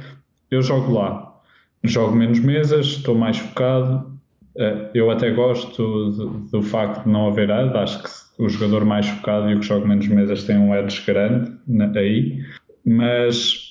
[0.51, 1.35] eu jogo lá.
[1.83, 4.16] Jogo menos mesas, estou mais focado
[4.93, 6.11] eu até gosto
[6.51, 8.09] do facto de não haver ad, acho que
[8.43, 11.51] o jogador mais focado e o que joga menos mesas tem um edge grande
[11.97, 12.43] aí,
[12.85, 13.67] mas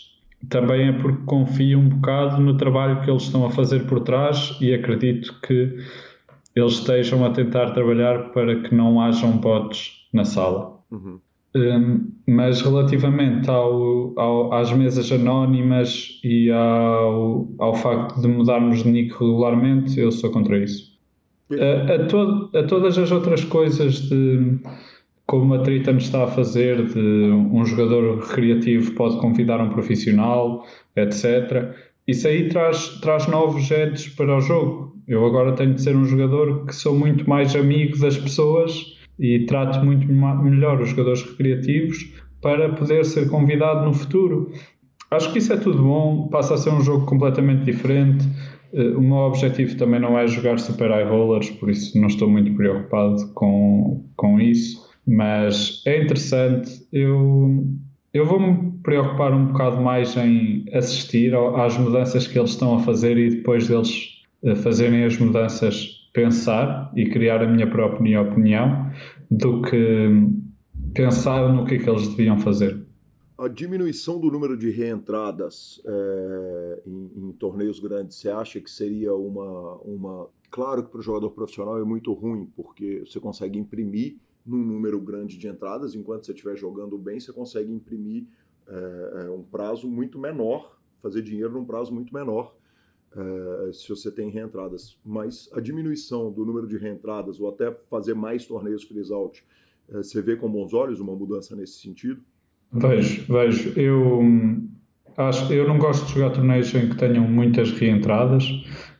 [0.48, 4.56] também é porque confio um bocado no trabalho que eles estão a fazer por trás
[4.60, 5.76] e acredito que
[6.54, 10.78] eles estejam a tentar trabalhar para que não hajam bots na sala.
[10.90, 11.20] Uhum.
[11.56, 18.90] Um, mas relativamente ao, ao, às mesas anónimas e ao, ao facto de mudarmos de
[18.90, 20.94] nick regularmente, eu sou contra isso.
[21.52, 24.58] A, a, to, a todas as outras coisas de
[25.26, 30.62] como a Triton está a fazer, de um jogador recreativo pode convidar um profissional,
[30.94, 31.74] etc.
[32.06, 34.94] Isso aí traz, traz novos edges para o jogo.
[35.08, 39.46] Eu agora tenho de ser um jogador que sou muito mais amigo das pessoas e
[39.46, 44.52] trato muito melhor os jogadores recreativos para poder ser convidado no futuro.
[45.10, 48.26] Acho que isso é tudo bom, passa a ser um jogo completamente diferente.
[48.72, 52.28] Eh, o meu objetivo também não é jogar Super High Rollers, por isso não estou
[52.28, 56.70] muito preocupado com, com isso, mas é interessante.
[56.92, 57.64] Eu,
[58.12, 63.16] eu vou-me preocupar um bocado mais em assistir às mudanças que eles estão a fazer
[63.16, 68.90] e depois deles eh, fazerem as mudanças pensar e criar a minha própria opinião
[69.30, 70.08] do que
[70.94, 72.82] pensar no que é que eles deviam fazer.
[73.36, 79.14] A diminuição do número de reentradas é, em, em, torneios grandes, você acha que seria
[79.14, 79.76] uma.
[79.82, 80.28] uma...
[80.50, 84.98] Claro que para o jogador profissional é muito ruim, porque você consegue imprimir num número
[84.98, 88.24] grande de entradas, enquanto você estiver jogando bem, você consegue imprimir
[88.66, 92.56] é, um prazo muito menor, fazer dinheiro num prazo muito menor
[93.16, 94.98] uh, se você tem reentradas.
[95.04, 99.42] Mas a diminuição do número de reentradas, ou até fazer mais torneios freeze-out,
[99.88, 102.20] uh, você vê com bons olhos uma mudança nesse sentido?
[102.72, 103.72] Vejo, vejo.
[103.78, 104.20] Eu,
[105.16, 108.44] acho, eu não gosto de jogar torneios em que tenham muitas reentradas.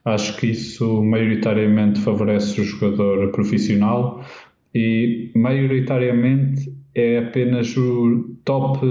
[0.04, 4.24] Acho que isso maioritariamente favorece o jogador profissional
[4.72, 8.86] e maioritariamente é apenas o top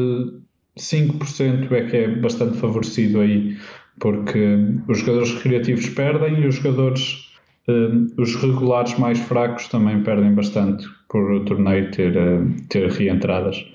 [0.78, 3.56] 5% é que é bastante favorecido aí
[4.00, 7.32] porque os jogadores recreativos perdem e os jogadores,
[7.68, 13.66] uh, os regulares mais fracos também perdem bastante por o torneio ter, uh, ter reentradas.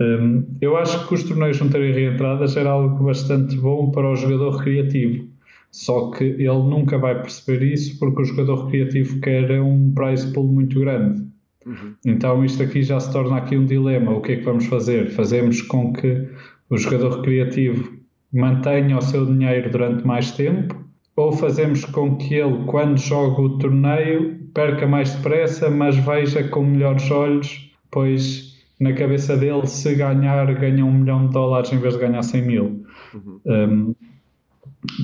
[0.00, 4.16] Um, eu acho que os torneios não terem reentradas era algo bastante bom para o
[4.16, 5.26] jogador recreativo.
[5.70, 10.46] Só que ele nunca vai perceber isso porque o jogador recreativo quer um prize pool
[10.46, 11.26] muito grande.
[11.66, 11.94] Uhum.
[12.06, 14.12] Então isto aqui já se torna aqui um dilema.
[14.12, 15.10] O que é que vamos fazer?
[15.10, 16.26] Fazemos com que
[16.70, 17.97] o jogador recreativo
[18.32, 20.76] mantenha o seu dinheiro durante mais tempo,
[21.16, 26.64] ou fazemos com que ele, quando joga o torneio, perca mais depressa, mas veja com
[26.64, 31.94] melhores olhos, pois na cabeça dele, se ganhar, ganha um milhão de dólares em vez
[31.94, 32.84] de ganhar 100 mil.
[33.14, 33.40] Uhum.
[33.44, 33.94] Um,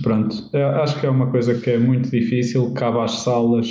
[0.02, 0.36] pronto,
[0.80, 3.66] acho que é uma coisa que é muito difícil, cabe às salas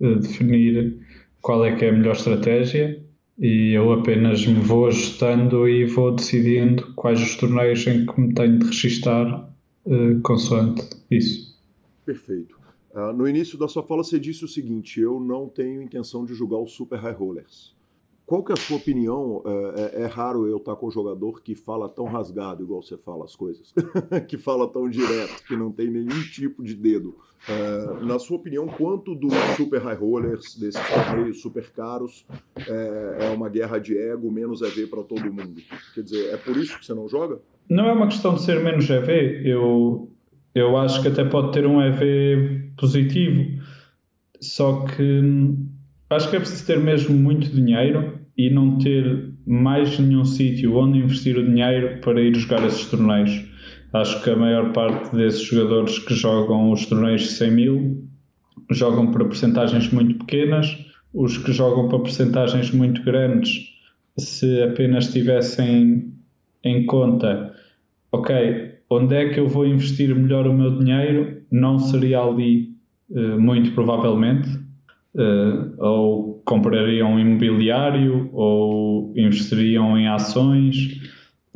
[0.00, 0.98] uh, definir
[1.40, 3.00] qual é que é a melhor estratégia
[3.38, 8.34] e eu apenas me vou ajustando e vou decidindo quais os torneios em que me
[8.34, 9.50] tenho de registar
[9.84, 11.56] uh, consoante isso.
[12.04, 12.56] Perfeito.
[12.94, 16.34] Uh, no início da sua fala você disse o seguinte, eu não tenho intenção de
[16.34, 17.76] jogar os Super High Rollers.
[18.26, 19.40] Qual que é a sua opinião?
[19.46, 22.96] É, é, é, raro eu estar com um jogador que fala tão rasgado, igual você
[22.96, 23.72] fala as coisas,
[24.26, 27.16] que fala tão direto, que não tem nenhum tipo de dedo.
[27.48, 32.26] É, na sua opinião, quanto dos super high rollers, desses torneios super caros,
[32.56, 35.54] é, é uma guerra de ego, menos EV para todo mundo?
[35.94, 37.38] Quer dizer, é por isso que você não joga?
[37.68, 39.42] Não é uma questão de ser menos EV.
[39.44, 40.10] Eu,
[40.54, 43.62] eu acho que até pode ter um EV positivo,
[44.40, 45.20] só que
[46.10, 50.98] acho que é preciso ter mesmo muito dinheiro e não ter mais nenhum sítio onde
[50.98, 53.44] investir o dinheiro para ir jogar esses torneios.
[54.00, 58.08] Acho que a maior parte desses jogadores que jogam os torneios de 100 mil
[58.70, 60.76] jogam para porcentagens muito pequenas.
[61.14, 63.70] Os que jogam para porcentagens muito grandes,
[64.18, 66.12] se apenas tivessem
[66.62, 67.54] em conta,
[68.12, 72.74] ok, onde é que eu vou investir melhor o meu dinheiro, não seria ali,
[73.14, 74.48] eh, muito provavelmente,
[75.14, 81.00] uh, ou comprariam imobiliário ou investiriam em ações.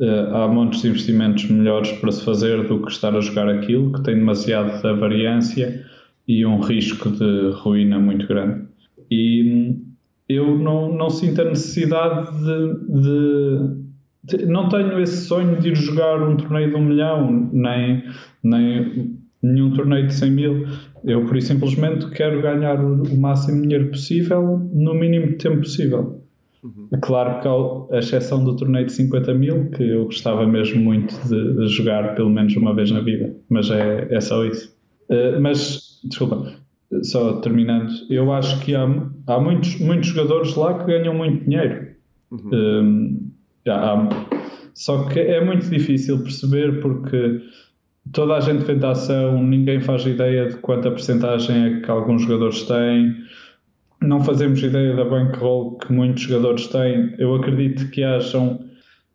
[0.01, 3.93] Uh, há montes de investimentos melhores para se fazer do que estar a jogar aquilo,
[3.93, 5.85] que tem demasiada variância
[6.27, 8.65] e um risco de ruína muito grande.
[9.11, 9.91] E hum,
[10.27, 15.75] eu não, não sinto a necessidade de, de, de, Não tenho esse sonho de ir
[15.75, 18.03] jogar um torneio de um milhão, nem,
[18.43, 20.67] nem nenhum torneio de 100 mil.
[21.03, 26.20] Eu, por isso, simplesmente quero ganhar o, máximo de dinheiro possível no mínimo tempo possível.
[26.63, 26.89] Uhum.
[27.01, 31.55] Claro que, a exceção do torneio de 50 mil, que eu gostava mesmo muito de,
[31.55, 34.75] de jogar pelo menos uma vez na vida, mas é, é só isso.
[35.09, 36.53] Uh, mas, desculpa,
[37.03, 38.85] só terminando, eu acho que há,
[39.27, 41.87] há muitos, muitos jogadores lá que ganham muito dinheiro.
[42.29, 43.31] Uhum.
[43.65, 44.09] Uh, há,
[44.73, 47.41] só que é muito difícil perceber porque
[48.11, 52.63] toda a gente vende ação, ninguém faz ideia de quanta porcentagem é que alguns jogadores
[52.63, 53.15] têm,
[54.01, 57.13] não fazemos ideia da bankroll que muitos jogadores têm.
[57.17, 58.59] Eu acredito que hajam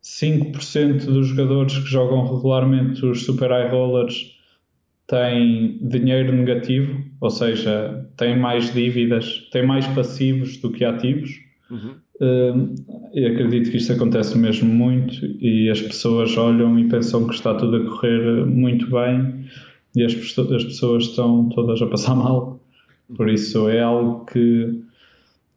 [0.03, 4.37] 5% dos jogadores que jogam regularmente os Super High Rollers
[5.09, 11.31] têm dinheiro negativo, ou seja, têm mais dívidas, têm mais passivos do que ativos.
[11.71, 11.95] Uhum.
[12.21, 12.75] Uh,
[13.13, 17.55] e acredito que isto acontece mesmo muito e as pessoas olham e pensam que está
[17.55, 19.45] tudo a correr muito bem
[19.95, 22.56] e as, as pessoas estão todas a passar mal.
[23.15, 24.83] Por isso é algo que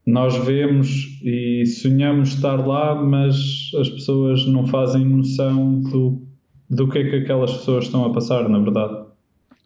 [0.05, 6.21] nós vemos e sonhamos estar lá, mas as pessoas não fazem noção do,
[6.69, 9.09] do que é que aquelas pessoas estão a passar, na verdade.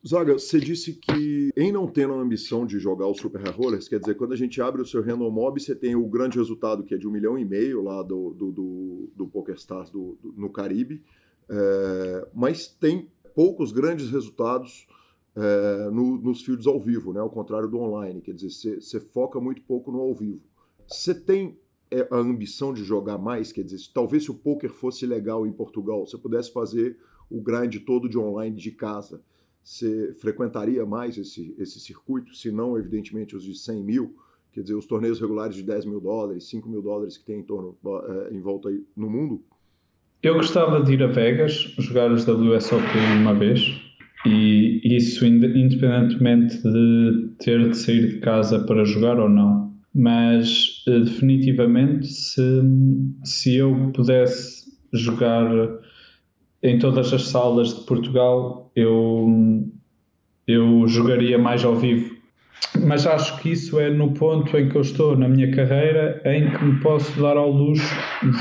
[0.05, 3.87] Zaga, você disse que em não tendo a ambição de jogar o Super High Rollers,
[3.87, 6.83] quer dizer, quando a gente abre o seu Random Mob, você tem o grande resultado
[6.83, 10.33] que é de um milhão e meio lá do, do, do, do PokerStars do, do,
[10.35, 11.01] no Caribe,
[11.49, 14.85] é, mas tem poucos grandes resultados
[15.35, 17.19] é, no, nos fields ao vivo, né?
[17.19, 20.43] ao contrário do online, quer dizer, você, foca muito pouco no ao vivo.
[20.87, 21.57] Você tem
[21.89, 25.51] é, a ambição de jogar mais, quer dizer, talvez se o poker fosse legal em
[25.51, 26.97] Portugal, você pudesse fazer
[27.29, 29.21] o grind todo de online de casa,
[29.63, 34.15] você frequentaria mais esse, esse circuito, se não, evidentemente, os de 100 mil,
[34.51, 37.43] quer dizer, os torneios regulares de 10 mil dólares, 5 mil dólares que tem em
[37.43, 39.41] torno, é, em volta aí no mundo?
[40.21, 42.81] Eu gostava de ir a Vegas, jogar os WSOP
[43.19, 43.92] uma vez,
[44.25, 49.73] e isso independentemente de ter de sair de casa para jogar ou não.
[49.93, 52.61] Mas eh, definitivamente, se,
[53.23, 54.63] se eu pudesse
[54.93, 55.49] jogar
[56.63, 59.27] em todas as salas de Portugal eu,
[60.47, 62.15] eu jogaria mais ao vivo.
[62.85, 66.49] Mas acho que isso é no ponto em que eu estou na minha carreira em
[66.49, 67.93] que me posso dar ao luxo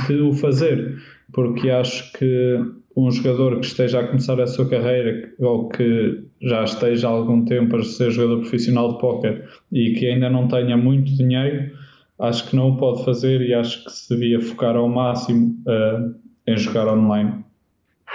[0.06, 0.96] de o fazer,
[1.32, 2.58] porque acho que
[2.96, 7.44] um jogador que esteja a começar a sua carreira ou que já esteja há algum
[7.44, 11.72] tempo a ser jogador profissional de póquer e que ainda não tenha muito dinheiro,
[12.18, 16.14] acho que não o pode fazer e acho que se devia focar ao máximo uh,
[16.46, 17.44] em jogar online.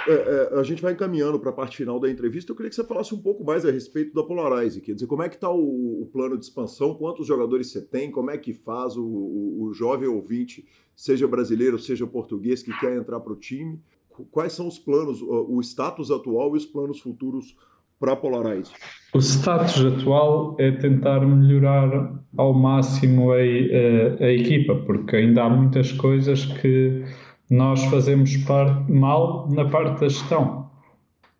[0.06, 0.12] É,
[0.54, 2.52] é, a gente vai encaminhando para a parte final da entrevista.
[2.52, 4.80] Eu queria que você falasse um pouco mais a respeito da Polarize.
[4.80, 6.94] Quer dizer, como é que está o, o, plano de expansão?
[6.94, 8.10] Quantos jogadores você tem?
[8.10, 10.64] Como é que faz o, o, o jovem ouvinte,
[10.94, 13.80] seja brasileiro, seja português, que quer entrar para o time?
[14.30, 17.56] Quais são os planos, o status atual e os planos futuros
[17.98, 18.72] para a Polarize?
[19.14, 25.50] O status atual é tentar melhorar ao máximo a, a, a equipa, porque ainda há
[25.50, 27.04] muitas coisas que
[27.50, 30.68] nós fazemos parte, mal na parte da gestão.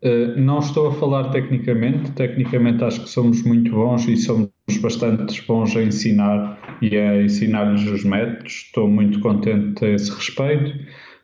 [0.01, 4.49] Uh, não estou a falar tecnicamente, tecnicamente acho que somos muito bons e somos
[4.81, 8.63] bastante bons a ensinar e a ensinar-lhes os métodos.
[8.65, 10.73] Estou muito contente a esse respeito,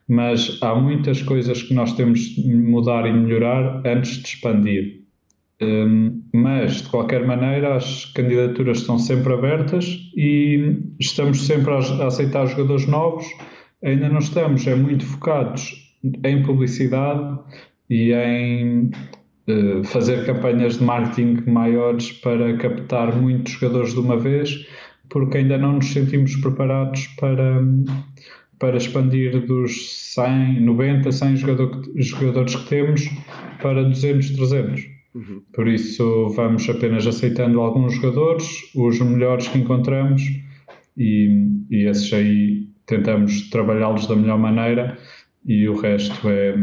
[0.07, 5.05] mas há muitas coisas que nós temos de mudar e melhorar antes de expandir.
[5.61, 9.85] Um, mas, de qualquer maneira, as candidaturas estão sempre abertas
[10.15, 13.25] e estamos sempre a, a aceitar jogadores novos.
[13.83, 17.39] Ainda não estamos é muito focados em publicidade
[17.89, 18.91] e em
[19.47, 24.67] uh, fazer campanhas de marketing maiores para captar muitos jogadores de uma vez,
[25.09, 27.61] porque ainda não nos sentimos preparados para,
[28.59, 33.09] para expandir dos 100, 90, 100 jogador, jogadores que temos
[33.61, 34.95] para 200, 300.
[35.13, 35.41] Uhum.
[35.53, 40.21] Por isso, vamos apenas aceitando alguns jogadores, os melhores que encontramos,
[40.97, 44.97] e, e esses aí tentamos trabalhá-los da melhor maneira,
[45.45, 46.55] e o resto é,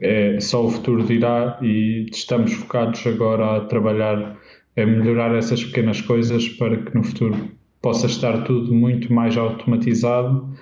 [0.00, 1.58] é só o futuro dirá.
[1.62, 4.38] E estamos focados agora a trabalhar,
[4.76, 7.36] a melhorar essas pequenas coisas para que no futuro
[7.80, 10.54] possa estar tudo muito mais automatizado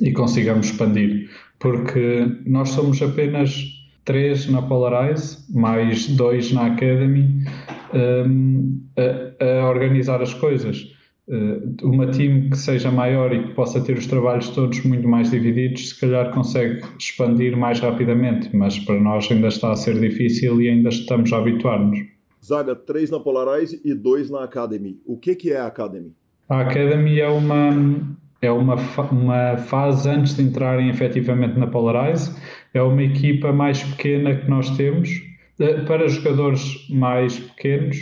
[0.00, 1.28] e consigamos expandir.
[1.58, 7.44] Porque nós somos apenas três na Polarize, mais dois na Academy,
[7.94, 10.98] um, a, a, organizar as coisas.
[11.28, 15.30] Uh, uma team que seja maior e que possa ter os trabalhos todos muito mais
[15.30, 20.60] divididos, se calhar consegue expandir mais rapidamente, mas para nós ainda está a ser difícil
[20.60, 22.00] e ainda estamos a habituar-nos.
[22.44, 24.98] Zaga, três na Polarize e dois na Academy.
[25.06, 26.12] O que, que é a Academy?
[26.48, 27.70] A Academy é uma,
[28.42, 28.76] é uma,
[29.10, 32.34] uma fase antes de entrarem efetivamente na Polarize.
[32.72, 35.10] É uma equipa mais pequena que nós temos.
[35.60, 37.98] Eh, para jogadores mais pequenos,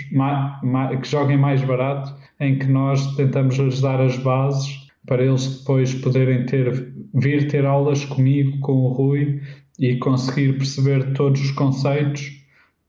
[1.03, 5.93] que joguem mais barato, em que nós tentamos lhes dar as bases para eles depois
[5.95, 9.41] poderem ter, vir ter aulas comigo, com o Rui
[9.79, 12.31] e conseguir perceber todos os conceitos,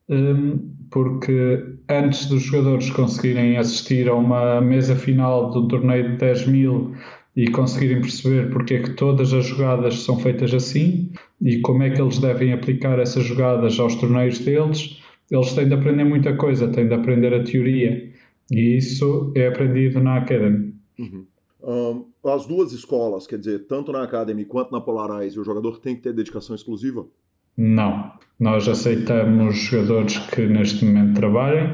[0.09, 0.59] hum,
[0.91, 6.93] porque antes dos jogadores conseguirem assistir a uma mesa final do torneio de 10 mil
[7.39, 11.09] e conseguirem perceber porque é que todas as jogadas são feitas assim
[11.41, 15.73] e como é que eles devem aplicar essas jogadas aos torneios deles, eles têm de
[15.73, 18.11] aprender muita coisa, têm de aprender a teoria
[18.51, 20.73] e isso é aprendido na Academy.
[20.99, 21.25] Uhum.
[21.63, 25.95] Um, as duas escolas, quer dizer, tanto na Academy quanto na Polarize, o jogador tem
[25.95, 27.07] que ter dedicação exclusiva?
[27.55, 28.11] Não.
[28.37, 31.73] Nós aceitamos jogadores que neste momento trabalhem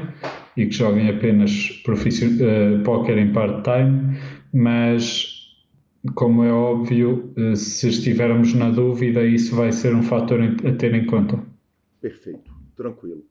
[0.56, 4.16] e que joguem apenas uh, póquer em part-time,
[4.52, 5.35] mas
[6.14, 10.94] como é óbvio, eh, se estivermos na dúvida, isso vai ser um fator a ter
[10.94, 11.42] em conta.
[12.00, 13.24] Perfeito, tranquilo.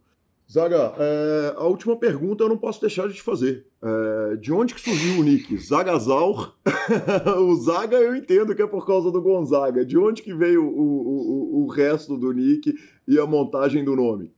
[0.52, 3.66] Zaga, é, a última pergunta eu não posso deixar de te fazer.
[3.84, 5.58] É, de onde que surgiu o nick?
[5.58, 6.56] Zagazaur?
[7.40, 9.84] o Zaga eu entendo que é por causa do Gonzaga.
[9.84, 12.76] De onde que veio o, o, o resto do nick
[13.08, 14.32] e a montagem do nome?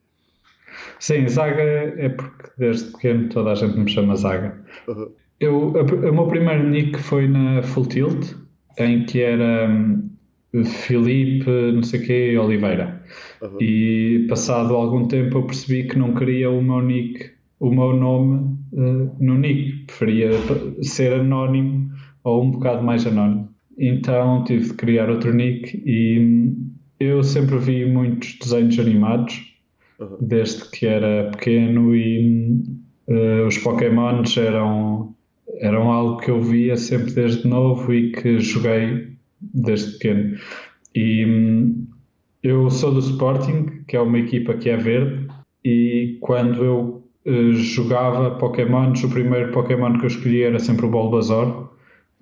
[0.99, 4.63] Sim, Zaga é porque desde pequeno toda a gente me chama Zaga.
[4.87, 5.11] Uhum.
[5.39, 8.33] Eu, o meu primeiro nick foi na Full Tilt,
[8.79, 10.09] em que era um,
[10.65, 13.03] Filipe, não sei o quê, Oliveira.
[13.41, 13.61] Uhum.
[13.61, 18.57] E passado algum tempo eu percebi que não queria o meu nick, o meu nome
[18.73, 19.85] uh, no nick.
[19.85, 20.31] Preferia
[20.81, 21.91] ser anónimo
[22.23, 23.49] ou um bocado mais anónimo.
[23.77, 29.53] Então tive de criar outro nick e hum, eu sempre vi muitos desenhos animados
[29.99, 30.17] uhum.
[30.19, 32.59] desde que era pequeno e
[33.07, 35.15] uh, os Pokémons eram
[35.59, 39.07] eram algo que eu via sempre desde novo e que joguei
[39.41, 40.37] desde pequeno.
[40.95, 41.87] E hum,
[42.43, 45.27] eu sou do Sporting, que é uma equipa que é verde,
[45.63, 50.89] e quando eu uh, jogava Pokémons, o primeiro Pokémon que eu escolhi era sempre o
[50.89, 51.69] Bulbasaur,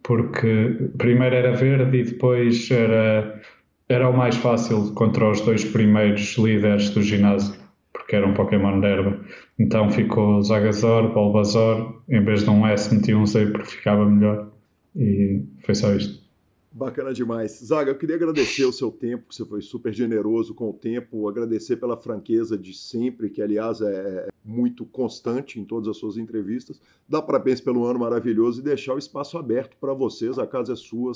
[0.03, 3.41] porque primeiro era verde e depois era,
[3.89, 7.64] era o mais fácil contra os dois primeiros líderes do ginásio
[7.97, 9.19] porque era um Pokémon de erva.
[9.59, 14.51] Então ficou Zagazor, Bulbasaur, em vez de um S meti um Z porque ficava melhor.
[14.95, 16.25] E foi só isto.
[16.71, 17.61] Bacana demais.
[17.63, 21.77] Zaga, eu queria agradecer o seu tempo, você foi super generoso com o tempo, agradecer
[21.77, 26.81] pela franqueza de sempre, que aliás é, é muito constante em todas as suas entrevistas.
[27.07, 30.75] Dá parabéns pelo ano maravilhoso e deixar o espaço aberto para vocês, a casa é
[30.75, 31.13] sua,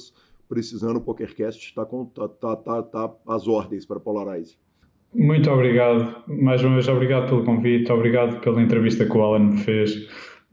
[0.47, 4.57] precisando o PokerCast está tá, tá, tá, tá às ordens para Polarize.
[5.13, 9.57] Muito obrigado, mais uma vez obrigado pelo convite, obrigado pela entrevista que o Alan me
[9.57, 10.07] fez.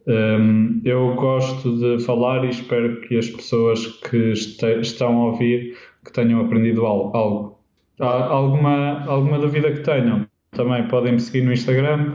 [0.06, 5.76] Um, eu gosto de falar e espero que as pessoas que este, estão a ouvir
[6.04, 7.58] que tenham aprendido algo.
[7.98, 12.12] Alguma, alguma dúvida que tenham, também podem me seguir no Instagram,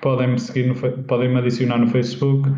[0.00, 0.74] podem me seguir no,
[1.04, 2.48] podem me adicionar no Facebook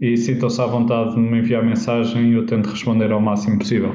[0.00, 3.94] e sintam-se à vontade de me enviar mensagem e eu tento responder ao máximo possível.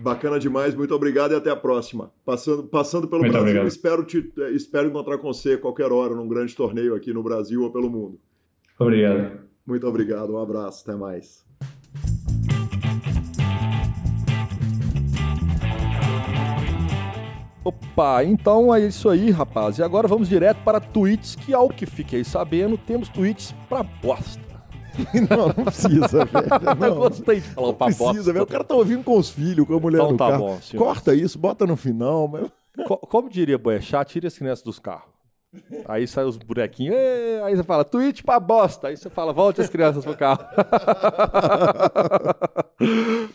[0.00, 2.10] Bacana demais, muito obrigado e até a próxima.
[2.24, 3.68] Passando, passando pelo Muito Brasil, obrigado.
[3.68, 7.70] espero, te, espero encontrar com você qualquer hora num grande torneio aqui no Brasil ou
[7.70, 8.18] pelo mundo.
[8.78, 9.40] Obrigado.
[9.66, 11.44] Muito obrigado, um abraço, até mais.
[17.62, 19.78] Opa, então é isso aí, rapaz.
[19.78, 24.49] E agora vamos direto para tweets, que ao que fiquei sabendo, temos tweets pra bosta.
[25.30, 26.78] Não, não precisa, velho.
[26.78, 28.44] Não, Gostei de falar não pra precisa, velho.
[28.44, 30.46] O cara tá ouvindo com os filhos, com a mulher Então no tá carro.
[30.46, 30.82] bom, senhor.
[30.84, 32.28] Corta isso, bota no final.
[32.28, 32.48] Mas...
[32.86, 35.10] Co- Como diria Boechat, tira as crianças dos carros.
[35.88, 36.94] Aí sai os bonequinhos,
[37.44, 38.86] aí você fala, tweet pra bosta.
[38.86, 40.44] Aí você fala, volte as crianças pro carro.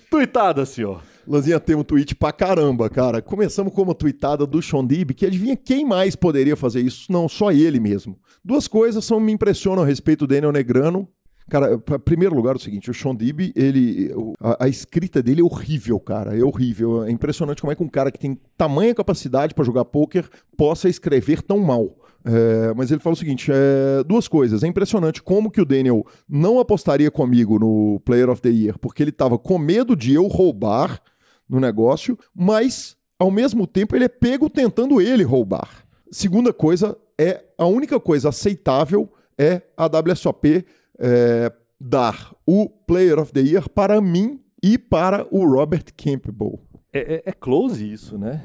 [0.09, 1.01] Tuitada, senhor.
[1.28, 3.22] Lanzinha, tem um tweet pra caramba, cara.
[3.22, 7.11] Começamos com uma tweetada do Shondib, que adivinha quem mais poderia fazer isso?
[7.11, 8.18] Não, só ele mesmo.
[8.43, 11.07] Duas coisas são, me impressionam a respeito do Daniel Negrano.
[11.50, 15.43] Cara, em primeiro lugar, é o seguinte, o Shondib, ele, a, a escrita dele é
[15.43, 17.04] horrível, cara, é horrível.
[17.04, 20.28] É impressionante como é que um cara que tem tamanha capacidade pra jogar pôquer
[20.58, 21.96] possa escrever tão mal.
[22.26, 24.64] É, mas ele fala o seguinte: é, duas coisas.
[24.64, 29.04] É impressionante como que o Daniel não apostaria comigo no Player of the Year, porque
[29.04, 31.00] ele tava com medo de eu roubar
[31.48, 35.86] no negócio, mas ao mesmo tempo ele é pego tentando ele roubar.
[36.12, 40.66] Segunda coisa é a única coisa aceitável é a WSOP
[41.00, 46.60] é, dar o Player of the Year para mim e para o Robert Campbell.
[46.93, 48.43] É, é- é close isso, né?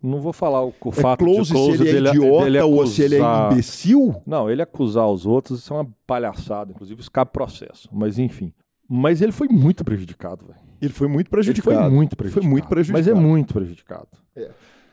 [0.00, 2.44] Não vou falar o, o É fato close, de close se ele é dele, idiota
[2.44, 4.22] dele ou se ele é acusar- imbecil.
[4.24, 6.70] Não, ele acusar os outros, isso é uma palhaçada.
[6.70, 7.88] Inclusive, escape processo.
[7.92, 8.52] Mas enfim.
[8.88, 10.60] Mas ele foi muito prejudicado, velho.
[10.80, 11.74] Ele foi muito Ele prejudicado.
[11.80, 12.42] foi muito prejudicado.
[12.42, 12.98] Foi muito prejudicado.
[13.06, 14.08] Mas é muito prejudicado.
[14.36, 14.50] É.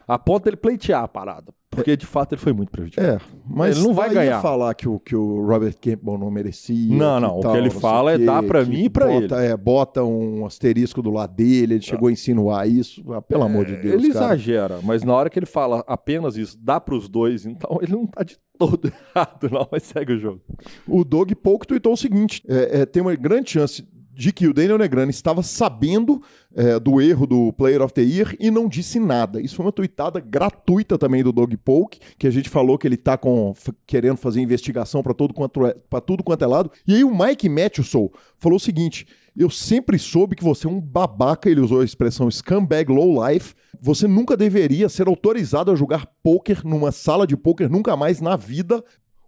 [0.08, 1.54] A ponto dele pleitear a parada.
[1.76, 3.08] Porque, de fato, ele foi muito prejudicado.
[3.08, 3.18] É,
[3.48, 4.42] mas Ele não vai a ganhar.
[4.42, 6.96] falar que o, que o Robert Campbell não merecia.
[6.96, 9.56] Não, não, o que ele fala é dar pra que mim e pra bota, É,
[9.56, 13.04] bota um asterisco do lado dele, ele chegou a insinuar isso.
[13.14, 14.26] Ah, pelo amor de Deus, ele cara.
[14.34, 18.06] exagera, mas na hora que ele fala apenas isso, dá pros dois, então ele não
[18.08, 20.42] tá de todo errado, não, mas segue o jogo.
[20.88, 23.86] O Doug pouco tweetou o seguinte: é, é, tem uma grande chance
[24.16, 26.22] de que o Daniel Negrano estava sabendo
[26.56, 29.42] é, do erro do Player of the Year e não disse nada.
[29.42, 32.96] Isso foi uma tweetada gratuita também do Doug Polk, que a gente falou que ele
[32.98, 33.20] tá
[33.54, 36.72] f- querendo fazer investigação para todo quanto é, tudo quanto é lado.
[36.88, 38.10] E aí o Mike Matheson
[38.40, 39.06] falou o seguinte:
[39.36, 43.54] eu sempre soube que você é um babaca, ele usou a expressão scumbag low life.
[43.82, 48.38] Você nunca deveria ser autorizado a jogar poker numa sala de poker nunca mais na
[48.38, 48.82] vida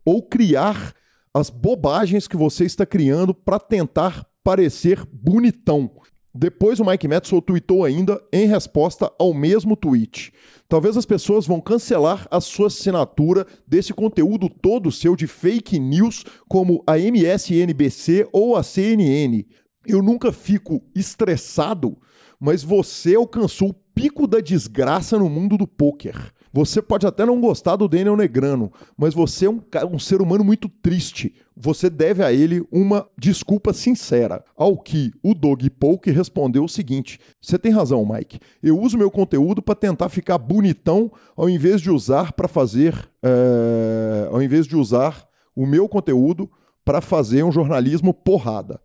[0.05, 0.93] ou criar
[1.33, 5.91] as bobagens que você está criando para tentar parecer bonitão.
[6.33, 10.31] Depois o Mike Madison tweetou ainda em resposta ao mesmo tweet.
[10.69, 16.23] Talvez as pessoas vão cancelar a sua assinatura desse conteúdo todo seu de fake news,
[16.47, 19.43] como a MSNBC ou a CNN.
[19.85, 21.97] Eu nunca fico estressado,
[22.39, 26.31] mas você alcançou o pico da desgraça no mundo do poker.
[26.53, 30.45] Você pode até não gostar do Daniel Negrano, mas você é um, um ser humano
[30.45, 31.35] muito triste.
[31.59, 34.43] Você deve a ele uma desculpa sincera.
[34.55, 38.39] Ao que o Doug Polk respondeu o seguinte: Você tem razão, Mike.
[38.61, 42.93] Eu uso meu conteúdo para tentar ficar bonitão, ao invés de usar para fazer,
[43.23, 46.49] é, ao invés de usar o meu conteúdo
[46.85, 48.79] para fazer um jornalismo porrada.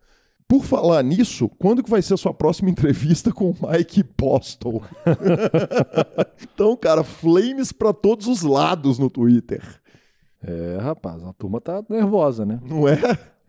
[0.49, 4.83] Por falar nisso, quando que vai ser a sua próxima entrevista com o Mike Postle?
[6.43, 9.82] então, cara, flames pra todos os lados no Twitter.
[10.45, 12.59] É, rapaz, a turma tá nervosa, né?
[12.69, 12.99] Não é?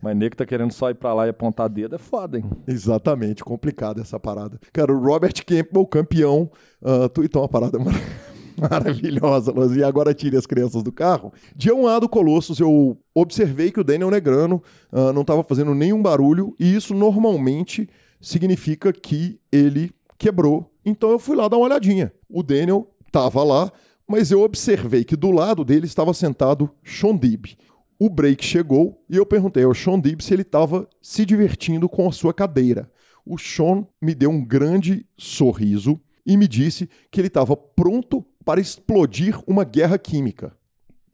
[0.01, 2.43] Mas nego tá querendo só ir pra lá e apontar dedo, é foda, hein?
[2.67, 4.59] Exatamente, complicada essa parada.
[4.73, 7.93] Cara, o Robert Campbell, campeão, uh, tweetou uma parada mar-
[8.69, 11.31] maravilhosa, e agora tire as crianças do carro.
[11.55, 16.01] Dia 1A do Colossus, eu observei que o Daniel Negrano uh, não estava fazendo nenhum
[16.01, 17.89] barulho, e isso normalmente
[18.19, 20.69] significa que ele quebrou.
[20.85, 22.11] Então eu fui lá dar uma olhadinha.
[22.29, 23.71] O Daniel tava lá,
[24.07, 27.57] mas eu observei que do lado dele estava sentado Sean Dib.
[27.99, 32.07] O break chegou e eu perguntei ao Sean Dib se ele estava se divertindo com
[32.07, 32.91] a sua cadeira.
[33.25, 38.59] O Sean me deu um grande sorriso e me disse que ele estava pronto para
[38.59, 40.55] explodir uma guerra química.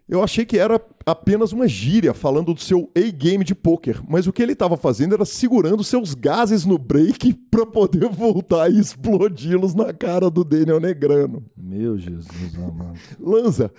[0.10, 4.34] Eu achei que era apenas uma gíria falando do seu A-game de poker, mas o
[4.34, 9.76] que ele estava fazendo era segurando seus gases no break para poder voltar e explodi-los
[9.76, 11.46] na cara do Daniel Negrano.
[11.56, 12.98] Meu Jesus amado.
[13.20, 13.72] Lanza,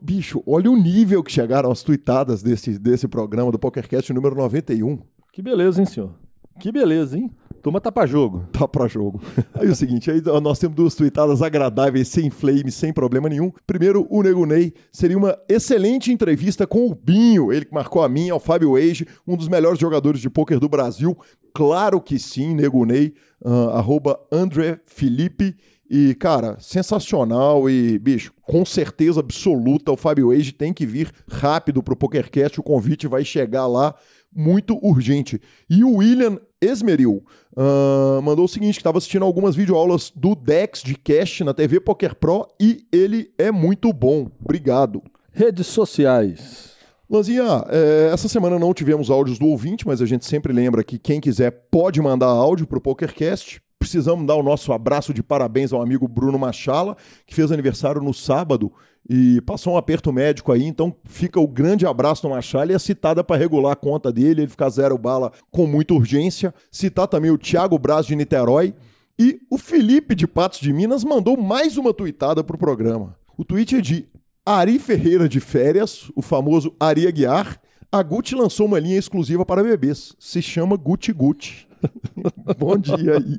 [0.00, 5.00] bicho, olha o nível que chegaram as tuitadas desse, desse programa do PokerCast número 91.
[5.34, 6.14] Que beleza, hein, senhor?
[6.58, 7.30] Que beleza, hein?
[7.62, 8.44] Turma tá pra jogo.
[8.52, 9.20] Tá pra jogo.
[9.54, 13.50] Aí o seguinte, aí nós temos duas tweetadas agradáveis, sem flame, sem problema nenhum.
[13.66, 18.08] Primeiro, o Nego Ney seria uma excelente entrevista com o Binho, ele que marcou a
[18.08, 21.16] minha, o Fábio Age, um dos melhores jogadores de pôquer do Brasil.
[21.54, 25.56] Claro que sim, Nego Ney, uh, arroba André Felipe.
[25.90, 31.82] E, cara, sensacional e, bicho, com certeza absoluta, o Fábio Age tem que vir rápido
[31.82, 33.94] pro PokerCast, o convite vai chegar lá
[34.34, 35.40] muito urgente.
[35.68, 37.24] E o William Esmeril
[37.56, 41.80] uh, mandou o seguinte, que estava assistindo algumas videoaulas do Dex de Cash na TV
[41.80, 44.30] Poker Pro e ele é muito bom.
[44.42, 45.02] Obrigado.
[45.32, 46.72] Redes sociais.
[47.10, 50.98] Lanzinha, é, essa semana não tivemos áudios do ouvinte, mas a gente sempre lembra que
[50.98, 55.72] quem quiser pode mandar áudio para o PokerCast precisamos dar o nosso abraço de parabéns
[55.72, 58.72] ao amigo Bruno Machala, que fez aniversário no sábado
[59.10, 62.78] e passou um aperto médico aí, então fica o grande abraço do Machala e a
[62.78, 66.54] citada para regular a conta dele, ele ficar zero bala com muita urgência.
[66.70, 68.72] Citar também o Thiago Braz de Niterói
[69.18, 73.16] e o Felipe de Patos de Minas mandou mais uma tuitada para o programa.
[73.36, 74.06] O tweet é de
[74.46, 77.60] Ari Ferreira de Férias, o famoso Ari Aguiar.
[77.90, 81.71] A Gucci lançou uma linha exclusiva para bebês, se chama Gucci Gucci.
[82.58, 83.36] Bom dia aí.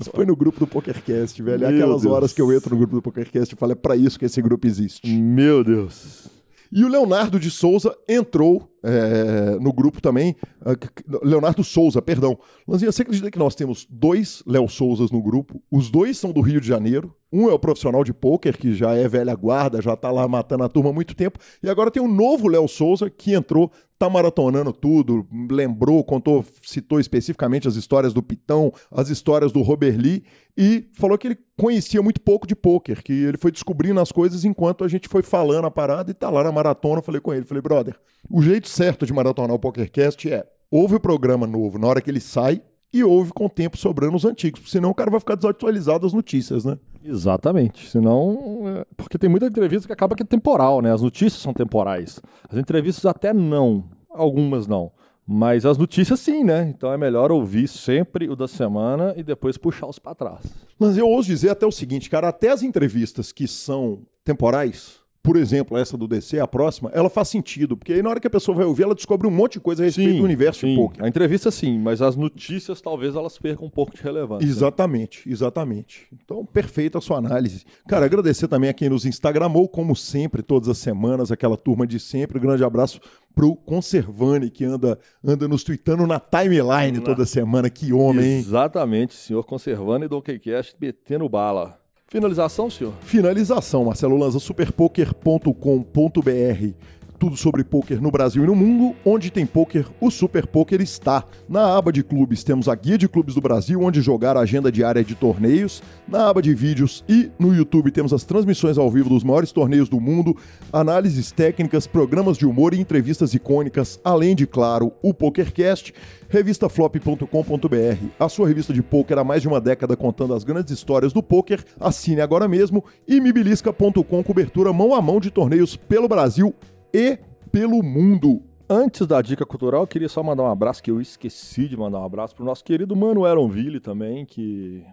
[0.00, 1.64] Isso foi no grupo do PokerCast, velho.
[1.64, 2.12] É aquelas Deus.
[2.12, 4.40] horas que eu entro no grupo do PokerCast e falo, é pra isso que esse
[4.40, 5.10] grupo existe.
[5.10, 6.30] Meu Deus.
[6.74, 10.34] E o Leonardo de Souza entrou é, no grupo também.
[10.62, 12.38] Uh, Leonardo Souza, perdão.
[12.66, 15.62] Lanzinha, você acredita que nós temos dois Léo Souzas no grupo?
[15.70, 17.14] Os dois são do Rio de Janeiro.
[17.32, 20.64] Um é o profissional de pôquer, que já é velha guarda, já tá lá matando
[20.64, 21.38] a turma há muito tempo.
[21.62, 27.00] E agora tem um novo Léo Souza que entrou, tá maratonando tudo, lembrou, contou, citou
[27.00, 30.24] especificamente as histórias do Pitão, as histórias do Robert Lee
[30.56, 34.44] e falou que ele conhecia muito pouco de pôquer, que ele foi descobrindo as coisas
[34.44, 36.98] enquanto a gente foi falando a parada e tá lá na maratona.
[36.98, 37.96] Eu falei com ele, falei, brother,
[38.28, 42.10] o jeito certo de maratonar o PokerCast é ouve o programa novo na hora que
[42.10, 42.60] ele sai
[42.92, 46.12] e ouve com o tempo sobrando os antigos, senão o cara vai ficar desatualizado das
[46.12, 46.78] notícias, né?
[47.04, 47.88] Exatamente.
[47.88, 48.62] Senão.
[48.66, 50.92] É, porque tem muita entrevista que acaba que é temporal, né?
[50.92, 52.20] As notícias são temporais.
[52.48, 53.84] As entrevistas até não.
[54.10, 54.92] Algumas não.
[55.26, 56.68] Mas as notícias sim, né?
[56.68, 60.42] Então é melhor ouvir sempre o da semana e depois puxar os para trás.
[60.78, 65.36] Mas eu ouso dizer até o seguinte, cara, até as entrevistas que são temporais, por
[65.36, 68.30] exemplo, essa do DC, a próxima, ela faz sentido, porque aí na hora que a
[68.30, 70.70] pessoa vai ouvir, ela descobre um monte de coisa a respeito sim, do universo sim.
[70.70, 71.04] de poker.
[71.04, 74.44] A entrevista sim, mas as notícias talvez elas percam um pouco de relevância.
[74.44, 76.08] Exatamente, exatamente.
[76.12, 77.64] Então, perfeita a sua análise.
[77.86, 82.00] Cara, agradecer também a quem nos Instagramou, como sempre, todas as semanas, aquela turma de
[82.00, 82.38] sempre.
[82.38, 83.00] Um grande abraço
[83.32, 87.04] pro Conservani, que anda, anda nos tweetando na timeline na...
[87.04, 87.70] toda semana.
[87.70, 88.38] Que homem, hein?
[88.38, 91.81] Exatamente, senhor Conservani do OKCast metendo bala.
[92.12, 92.92] Finalização, senhor?
[93.00, 96.74] Finalização, Marcelo Lanza, superpoker.com.br
[97.22, 98.96] tudo sobre poker no Brasil e no mundo.
[99.04, 101.24] Onde tem poker, o Super Poker está.
[101.48, 104.72] Na aba de clubes temos a guia de clubes do Brasil, onde jogar a agenda
[104.72, 105.80] diária de torneios.
[106.08, 109.88] Na aba de vídeos e no YouTube temos as transmissões ao vivo dos maiores torneios
[109.88, 110.36] do mundo,
[110.72, 115.94] análises técnicas, programas de humor e entrevistas icônicas, além de, claro, o PokerCast
[116.28, 121.12] revistaflop.com.br, a sua revista de poker há mais de uma década contando as grandes histórias
[121.12, 121.62] do poker.
[121.78, 126.54] Assine agora mesmo e mibilisca.com, cobertura mão a mão de torneios pelo Brasil
[126.92, 127.18] e
[127.50, 128.42] pelo mundo.
[128.68, 132.04] Antes da dica cultural, queria só mandar um abraço, que eu esqueci de mandar um
[132.04, 134.84] abraço para o nosso querido mano Aronville também, que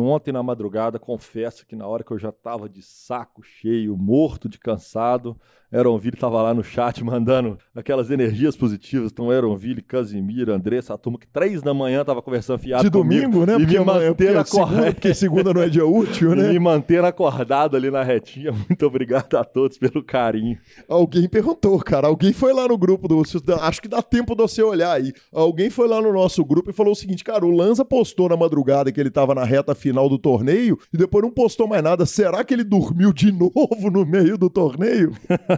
[0.00, 4.48] ontem na madrugada, confesso que na hora que eu já estava de saco cheio, morto
[4.48, 5.38] de cansado,
[5.72, 9.10] Eronville estava lá no chat mandando aquelas energias positivas.
[9.12, 13.44] Então, Eronville, Casimiro, Andressa, a turma que três da manhã estava conversando fiado De domingo,
[13.44, 13.54] né?
[13.54, 14.94] E me manter acordado.
[14.94, 16.50] Porque segunda não é dia útil, né?
[16.50, 18.52] E me manter acordado ali na retinha.
[18.68, 20.58] Muito obrigado a todos pelo carinho.
[20.88, 22.06] Alguém perguntou, cara.
[22.06, 23.22] Alguém foi lá no grupo do.
[23.60, 25.12] Acho que dá tempo de você olhar aí.
[25.32, 28.36] Alguém foi lá no nosso grupo e falou o seguinte: cara, o Lanza postou na
[28.36, 32.06] madrugada que ele estava na reta final do torneio e depois não postou mais nada.
[32.06, 35.12] Será que ele dormiu de novo no meio do torneio?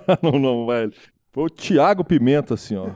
[0.23, 0.93] não, não, velho.
[1.31, 2.89] Foi o Thiago Pimenta, assim, ó.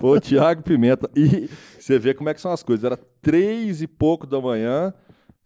[0.00, 1.08] Foi o Thiago Pimenta.
[1.16, 2.84] E você vê como é que são as coisas.
[2.84, 4.92] Era três e pouco da manhã.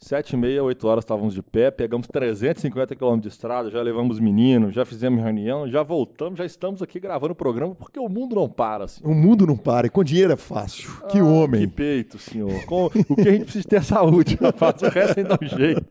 [0.03, 4.19] Sete e meia, oito horas estávamos de pé, pegamos 350 quilômetros de estrada, já levamos
[4.19, 8.35] meninos, já fizemos reunião, já voltamos, já estamos aqui gravando o programa, porque o mundo
[8.35, 8.87] não para.
[8.87, 9.01] Assim.
[9.05, 10.91] O mundo não para, e com dinheiro é fácil.
[11.09, 11.61] Que ah, homem.
[11.61, 12.65] Que peito, senhor.
[12.65, 14.83] Com, o que a gente precisa ter é saúde, rapaz.
[14.83, 15.87] O resto ainda um jeito.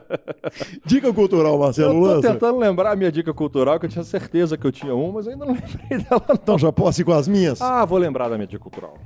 [0.86, 2.32] Dica cultural, Marcelo Eu tô Lança.
[2.32, 5.28] tentando lembrar a minha dica cultural, que eu tinha certeza que eu tinha uma, mas
[5.28, 6.24] ainda não lembrei dela.
[6.26, 6.34] Não.
[6.36, 7.60] Então já posso ir com as minhas?
[7.60, 8.96] Ah, vou lembrar da minha dica cultural.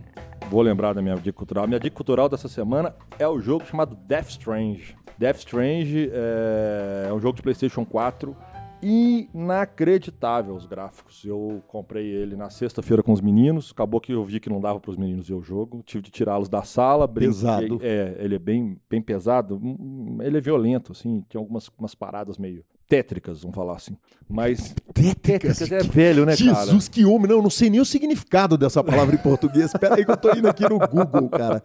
[0.50, 1.66] Vou lembrar da minha dica cultural.
[1.68, 4.96] Minha dica cultural dessa semana é o jogo chamado Death Strange.
[5.16, 8.36] Death Strange é, é um jogo de PlayStation 4
[8.82, 11.24] inacreditável os gráficos.
[11.24, 13.70] Eu comprei ele na sexta-feira com os meninos.
[13.72, 15.82] Acabou que eu vi que não dava para os meninos ver o jogo.
[15.84, 17.06] Tive de tirá-los da sala.
[17.06, 17.78] brinquei- Pesado.
[17.82, 19.56] É, ele é bem, bem pesado.
[19.62, 21.24] Hum, Ele é violento, assim.
[21.28, 23.96] Tem algumas umas paradas meio tétricas, vamos falar assim.
[24.28, 25.58] Mas Tétricas.
[25.58, 26.66] tétricas é velho, né, cara?
[26.66, 27.28] Jesus, que homem.
[27.28, 29.66] Não, eu não sei nem o significado dessa palavra em português.
[29.66, 31.62] Espera aí que eu tô indo aqui no Google, cara.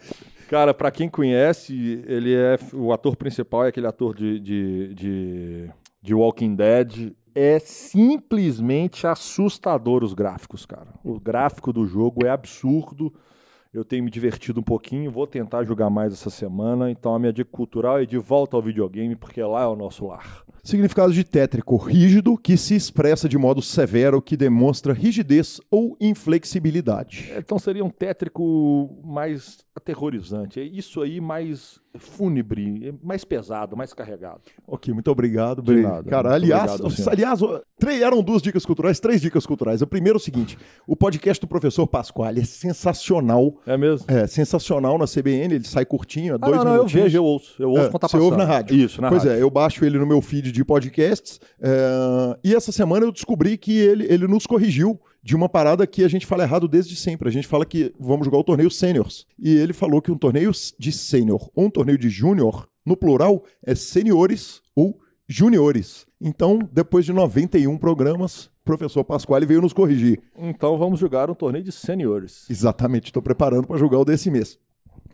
[0.48, 5.72] Cara, pra quem conhece, ele é o ator principal é aquele ator de, de, de,
[6.00, 7.14] de Walking Dead.
[7.34, 10.94] É simplesmente assustador os gráficos, cara.
[11.04, 13.12] O gráfico do jogo é absurdo.
[13.76, 16.90] Eu tenho me divertido um pouquinho, vou tentar jogar mais essa semana.
[16.90, 20.08] Então a minha dica cultural é de volta ao videogame, porque lá é o nosso
[20.08, 20.44] lar.
[20.64, 27.32] Significado de tétrico, rígido, que se expressa de modo severo, que demonstra rigidez ou inflexibilidade.
[27.38, 30.60] Então seria um tétrico mais aterrorizante.
[30.60, 34.42] É isso aí mais fúnebre, é mais pesado, mais carregado.
[34.68, 35.62] Ok, muito obrigado.
[35.62, 37.40] De Bre- nada, Cara, aliás, obrigado, aliás,
[37.80, 39.82] três- eram duas dicas culturais, três dicas culturais.
[39.82, 40.58] A primeira é o seguinte:
[40.88, 43.60] o podcast do professor Pasquale é sensacional.
[43.66, 44.06] É mesmo?
[44.10, 47.04] É sensacional na CBN, ele sai curtinho, é Ah, dois não, não, eu minutinhos.
[47.06, 47.56] vejo, eu ouço.
[47.62, 48.76] Eu ouço É, quando tá você ouve na rádio.
[48.76, 49.38] Isso, na pois rádio.
[49.38, 51.40] é, eu baixo ele no meu feed de podcasts.
[51.62, 56.04] é, e essa semana eu descobri que ele, ele nos corrigiu de uma parada que
[56.04, 57.28] a gente fala errado desde sempre.
[57.28, 59.26] A gente fala que vamos jogar o torneio seniors.
[59.40, 63.44] E ele falou que um torneio de sênior ou um torneio de júnior, no plural,
[63.66, 66.06] é seniores ou juniores.
[66.22, 70.20] Então, depois de 91 programas, professor Pasquale veio nos corrigir.
[70.38, 72.50] Então vamos jogar um torneio de seniores.
[72.50, 74.58] Exatamente, estou preparando para jogar o desse mês.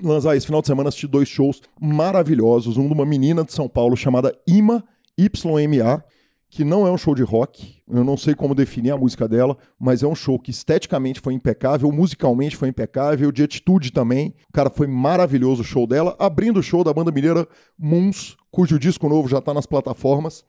[0.01, 2.77] Lanzar esse final de semana assisti dois shows maravilhosos.
[2.77, 4.83] Um de uma menina de São Paulo chamada Ima,
[5.17, 6.03] YMA,
[6.49, 7.81] que não é um show de rock.
[7.87, 11.33] Eu não sei como definir a música dela, mas é um show que esteticamente foi
[11.33, 14.33] impecável, musicalmente foi impecável, de atitude também.
[14.51, 16.15] Cara, foi maravilhoso o show dela.
[16.17, 17.47] Abrindo o show da banda mineira
[17.77, 20.43] Moons, cujo disco novo já está nas plataformas.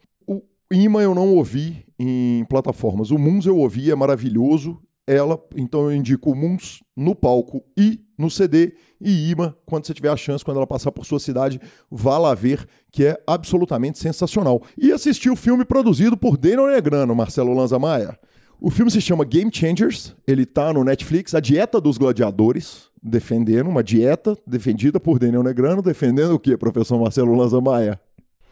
[0.73, 3.11] Ima eu não ouvi em plataformas.
[3.11, 4.81] O Moons eu ouvi, é maravilhoso.
[5.07, 8.75] Ela, então eu indico o Moons no palco e no CD.
[9.01, 11.61] E Ima, quando você tiver a chance, quando ela passar por sua cidade,
[11.91, 14.63] vá lá ver, que é absolutamente sensacional.
[14.79, 18.17] E assistir o filme produzido por Daniel Negrano, Marcelo Lanza Maia.
[18.61, 23.69] O filme se chama Game Changers, ele tá no Netflix, A Dieta dos Gladiadores, defendendo
[23.69, 28.01] uma dieta defendida por Daniel Negrano, defendendo o quê, professor Marcelo Lanza Maia?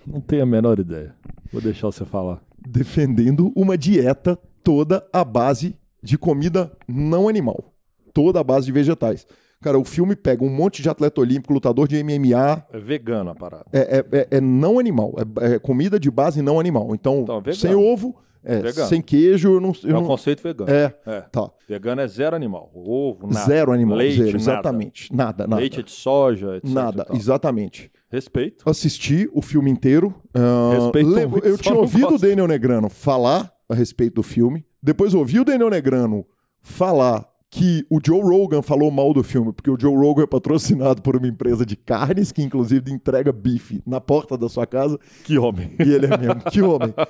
[0.04, 1.14] Não tenho a menor ideia.
[1.52, 2.40] Vou deixar você falar.
[2.66, 7.72] defendendo uma dieta toda à base de comida não animal.
[8.12, 9.26] Toda à base de vegetais.
[9.62, 13.34] Cara, o filme pega um monte de atleta olímpico, lutador de MMA, É vegano a
[13.34, 13.64] parada.
[13.72, 16.94] é, é- é- é não animal, é, é comida de base não animal.
[16.94, 19.72] Então, Então, sem ovo, é, sem queijo, eu não.
[19.84, 20.70] eu É um não- conceito vegano.
[20.70, 21.20] é, É.
[21.22, 21.50] tá.
[21.68, 22.70] Vegano é zero animal.
[22.74, 23.44] Ovo, nada.
[23.46, 25.14] Zero animal, Leite, zero, exatamente.
[25.14, 25.60] Nada, nada.
[25.60, 26.70] Leite de soja, etc.
[26.70, 27.90] nada, exatamente.
[28.10, 28.68] Respeito.
[28.68, 30.14] assisti o filme inteiro.
[30.34, 32.18] ah, Respeito eu tinha ouvido o.
[32.18, 34.64] Daniel Negrano falar a respeito do filme.
[34.82, 36.26] Depois ouvi o Daniel Negrano
[36.60, 41.02] falar que o Joe Rogan falou mal do filme, porque o Joe Rogan é patrocinado
[41.02, 44.98] por uma empresa de carnes, que inclusive entrega bife na porta da sua casa.
[45.24, 45.74] Que homem.
[45.84, 46.94] E ele é mesmo, que homem.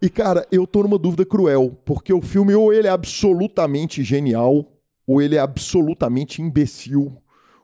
[0.00, 4.64] E, cara, eu tô numa dúvida cruel, porque o filme ou ele é absolutamente genial,
[5.04, 7.16] ou ele é absolutamente imbecil,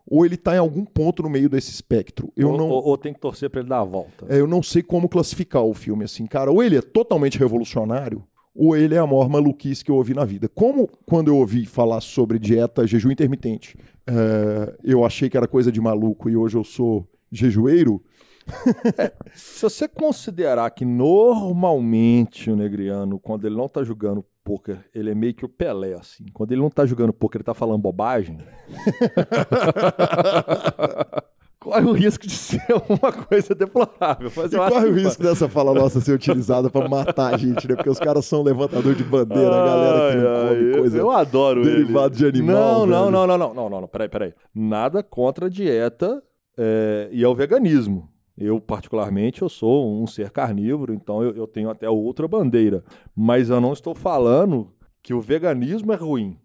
[0.06, 2.32] ou ele tá em algum ponto no meio desse espectro.
[2.36, 2.68] Eu ou, não...
[2.68, 4.26] ou- ou tem que torcer pra ele dar a volta.
[4.28, 6.50] É, eu não sei como classificar o filme assim, cara.
[6.50, 8.22] Ou ele é totalmente revolucionário,
[8.54, 10.48] ou ele é a maior maluquice que eu ouvi na vida.
[10.48, 13.76] Como quando eu ouvi falar sobre dieta, jejum intermitente,
[14.06, 18.00] é, eu achei que era coisa de maluco e hoje eu sou jejueiro.
[19.34, 25.14] Se você considerar que normalmente o negriano, quando ele não tá jogando poker, ele é
[25.14, 26.26] meio que o Pelé, assim.
[26.32, 28.38] Quando ele não tá jogando poker, ele tá falando bobagem.
[31.58, 34.30] corre o risco de ser uma coisa deplorável.
[34.36, 37.34] Mas E eu acho corre o que- risco dessa fala nossa ser utilizada pra matar
[37.34, 37.74] a gente, né?
[37.74, 40.98] Porque os caras são levantador de bandeira, a galera que não Ai, come ai, coisa.
[40.98, 42.16] Eu adoro derivado ele.
[42.16, 44.34] de animal, Não, não, não, não, não, não, não, não, peraí, peraí.
[44.54, 46.22] Nada contra a dieta
[46.58, 48.10] é, e ao veganismo.
[48.36, 52.82] Eu, particularmente, eu sou um ser carnívoro, então eu, eu tenho até outra bandeira.
[53.14, 54.72] Mas eu não estou falando
[55.02, 56.36] que o veganismo é ruim.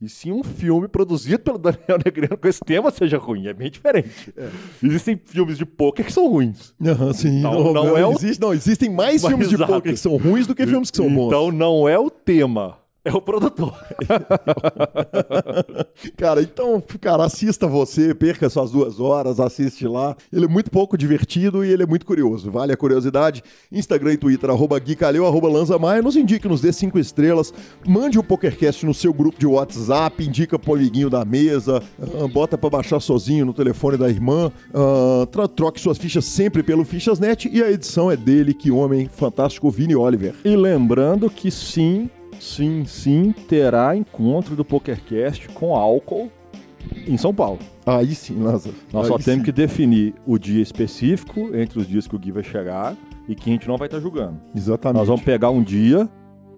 [0.00, 3.46] E sim um filme produzido pelo Daniel Negreiro com esse tema seja ruim.
[3.48, 4.32] É bem diferente.
[4.82, 6.72] Existem filmes de poker que são ruins.
[6.84, 7.40] Aham, sim.
[7.40, 9.72] Não, não é o- existe, não, existem mais Mas filmes de exato.
[9.72, 11.26] poker que são ruins do que filmes que são bons.
[11.28, 12.78] Então não é o tema.
[13.08, 13.74] É o produtor.
[16.14, 20.14] cara, então, cara, assista você, perca suas duas horas, assiste lá.
[20.30, 22.50] Ele é muito pouco divertido e ele é muito curioso.
[22.50, 23.42] Vale a curiosidade.
[23.72, 26.02] Instagram e Twitter, arroba Gui Calil, arroba Lanza Maia.
[26.02, 27.54] Nos indique, nos dê cinco estrelas.
[27.86, 32.28] Mande o um PokerCast no seu grupo de WhatsApp, indica pro amiguinho da mesa, uh,
[32.28, 34.52] bota para baixar sozinho no telefone da irmã.
[34.68, 39.70] Uh, troque suas fichas sempre pelo Fichasnet e a edição é dele, que homem fantástico,
[39.70, 40.34] Vini Oliver.
[40.44, 42.10] E lembrando que sim,
[42.40, 46.30] sim, sim, terá encontro do PokerCast com álcool
[47.06, 47.58] em São Paulo.
[47.84, 48.74] Aí sim, Lázaro.
[48.92, 49.24] Nós Aí só sim.
[49.24, 52.96] temos que definir o dia específico entre os dias que o Gui vai chegar
[53.28, 54.38] e que a gente não vai estar julgando.
[54.54, 54.98] Exatamente.
[54.98, 56.08] Nós vamos pegar um dia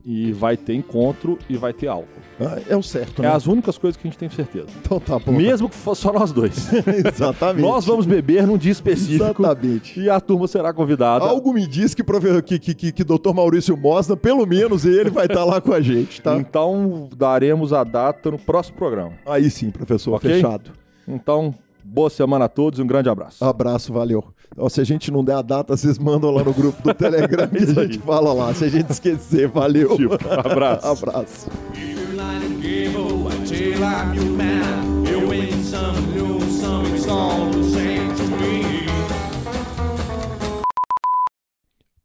[0.05, 2.09] e vai ter encontro e vai ter álcool.
[2.41, 3.33] Ah, é o certo, É né?
[3.35, 4.69] as únicas coisas que a gente tem certeza.
[4.81, 5.33] Então tá bom.
[5.33, 6.71] Mesmo que fosse só nós dois.
[7.07, 7.63] Exatamente.
[7.63, 10.01] nós vamos beber num dia específico Exatamente.
[10.01, 11.25] e a turma será convidada.
[11.27, 13.33] Algo me diz que, que, que, que, que Dr.
[13.35, 16.37] Maurício Mosna, pelo menos ele vai estar lá com a gente, tá?
[16.37, 19.13] Então daremos a data no próximo programa.
[19.27, 20.31] Aí sim, professor, Ok?
[20.33, 20.71] fechado.
[21.07, 21.55] Então,
[21.85, 23.45] boa semana a todos e um grande abraço.
[23.45, 24.25] Abraço, valeu.
[24.57, 27.49] Ó, se a gente não der a data, vocês mandam lá no grupo do Telegram
[27.55, 28.53] e a gente fala lá.
[28.55, 29.97] Se a gente esquecer, valeu.
[29.97, 30.87] Tipo, abraço.
[31.05, 31.49] Abraço.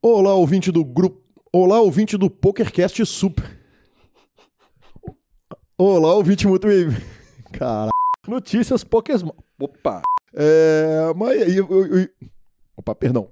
[0.02, 1.20] Olá, ouvinte do grupo.
[1.52, 3.58] Olá, ouvinte do PokerCast Super.
[5.78, 6.88] Olá, ouvinte muito bem.
[7.52, 7.90] Cara.
[8.26, 9.30] Notícias Pokémon.
[9.60, 10.02] Opa!
[10.34, 11.12] É.
[11.16, 11.56] Mas.
[11.56, 12.08] eu- eu- eu-
[12.76, 13.28] Opa, perdão.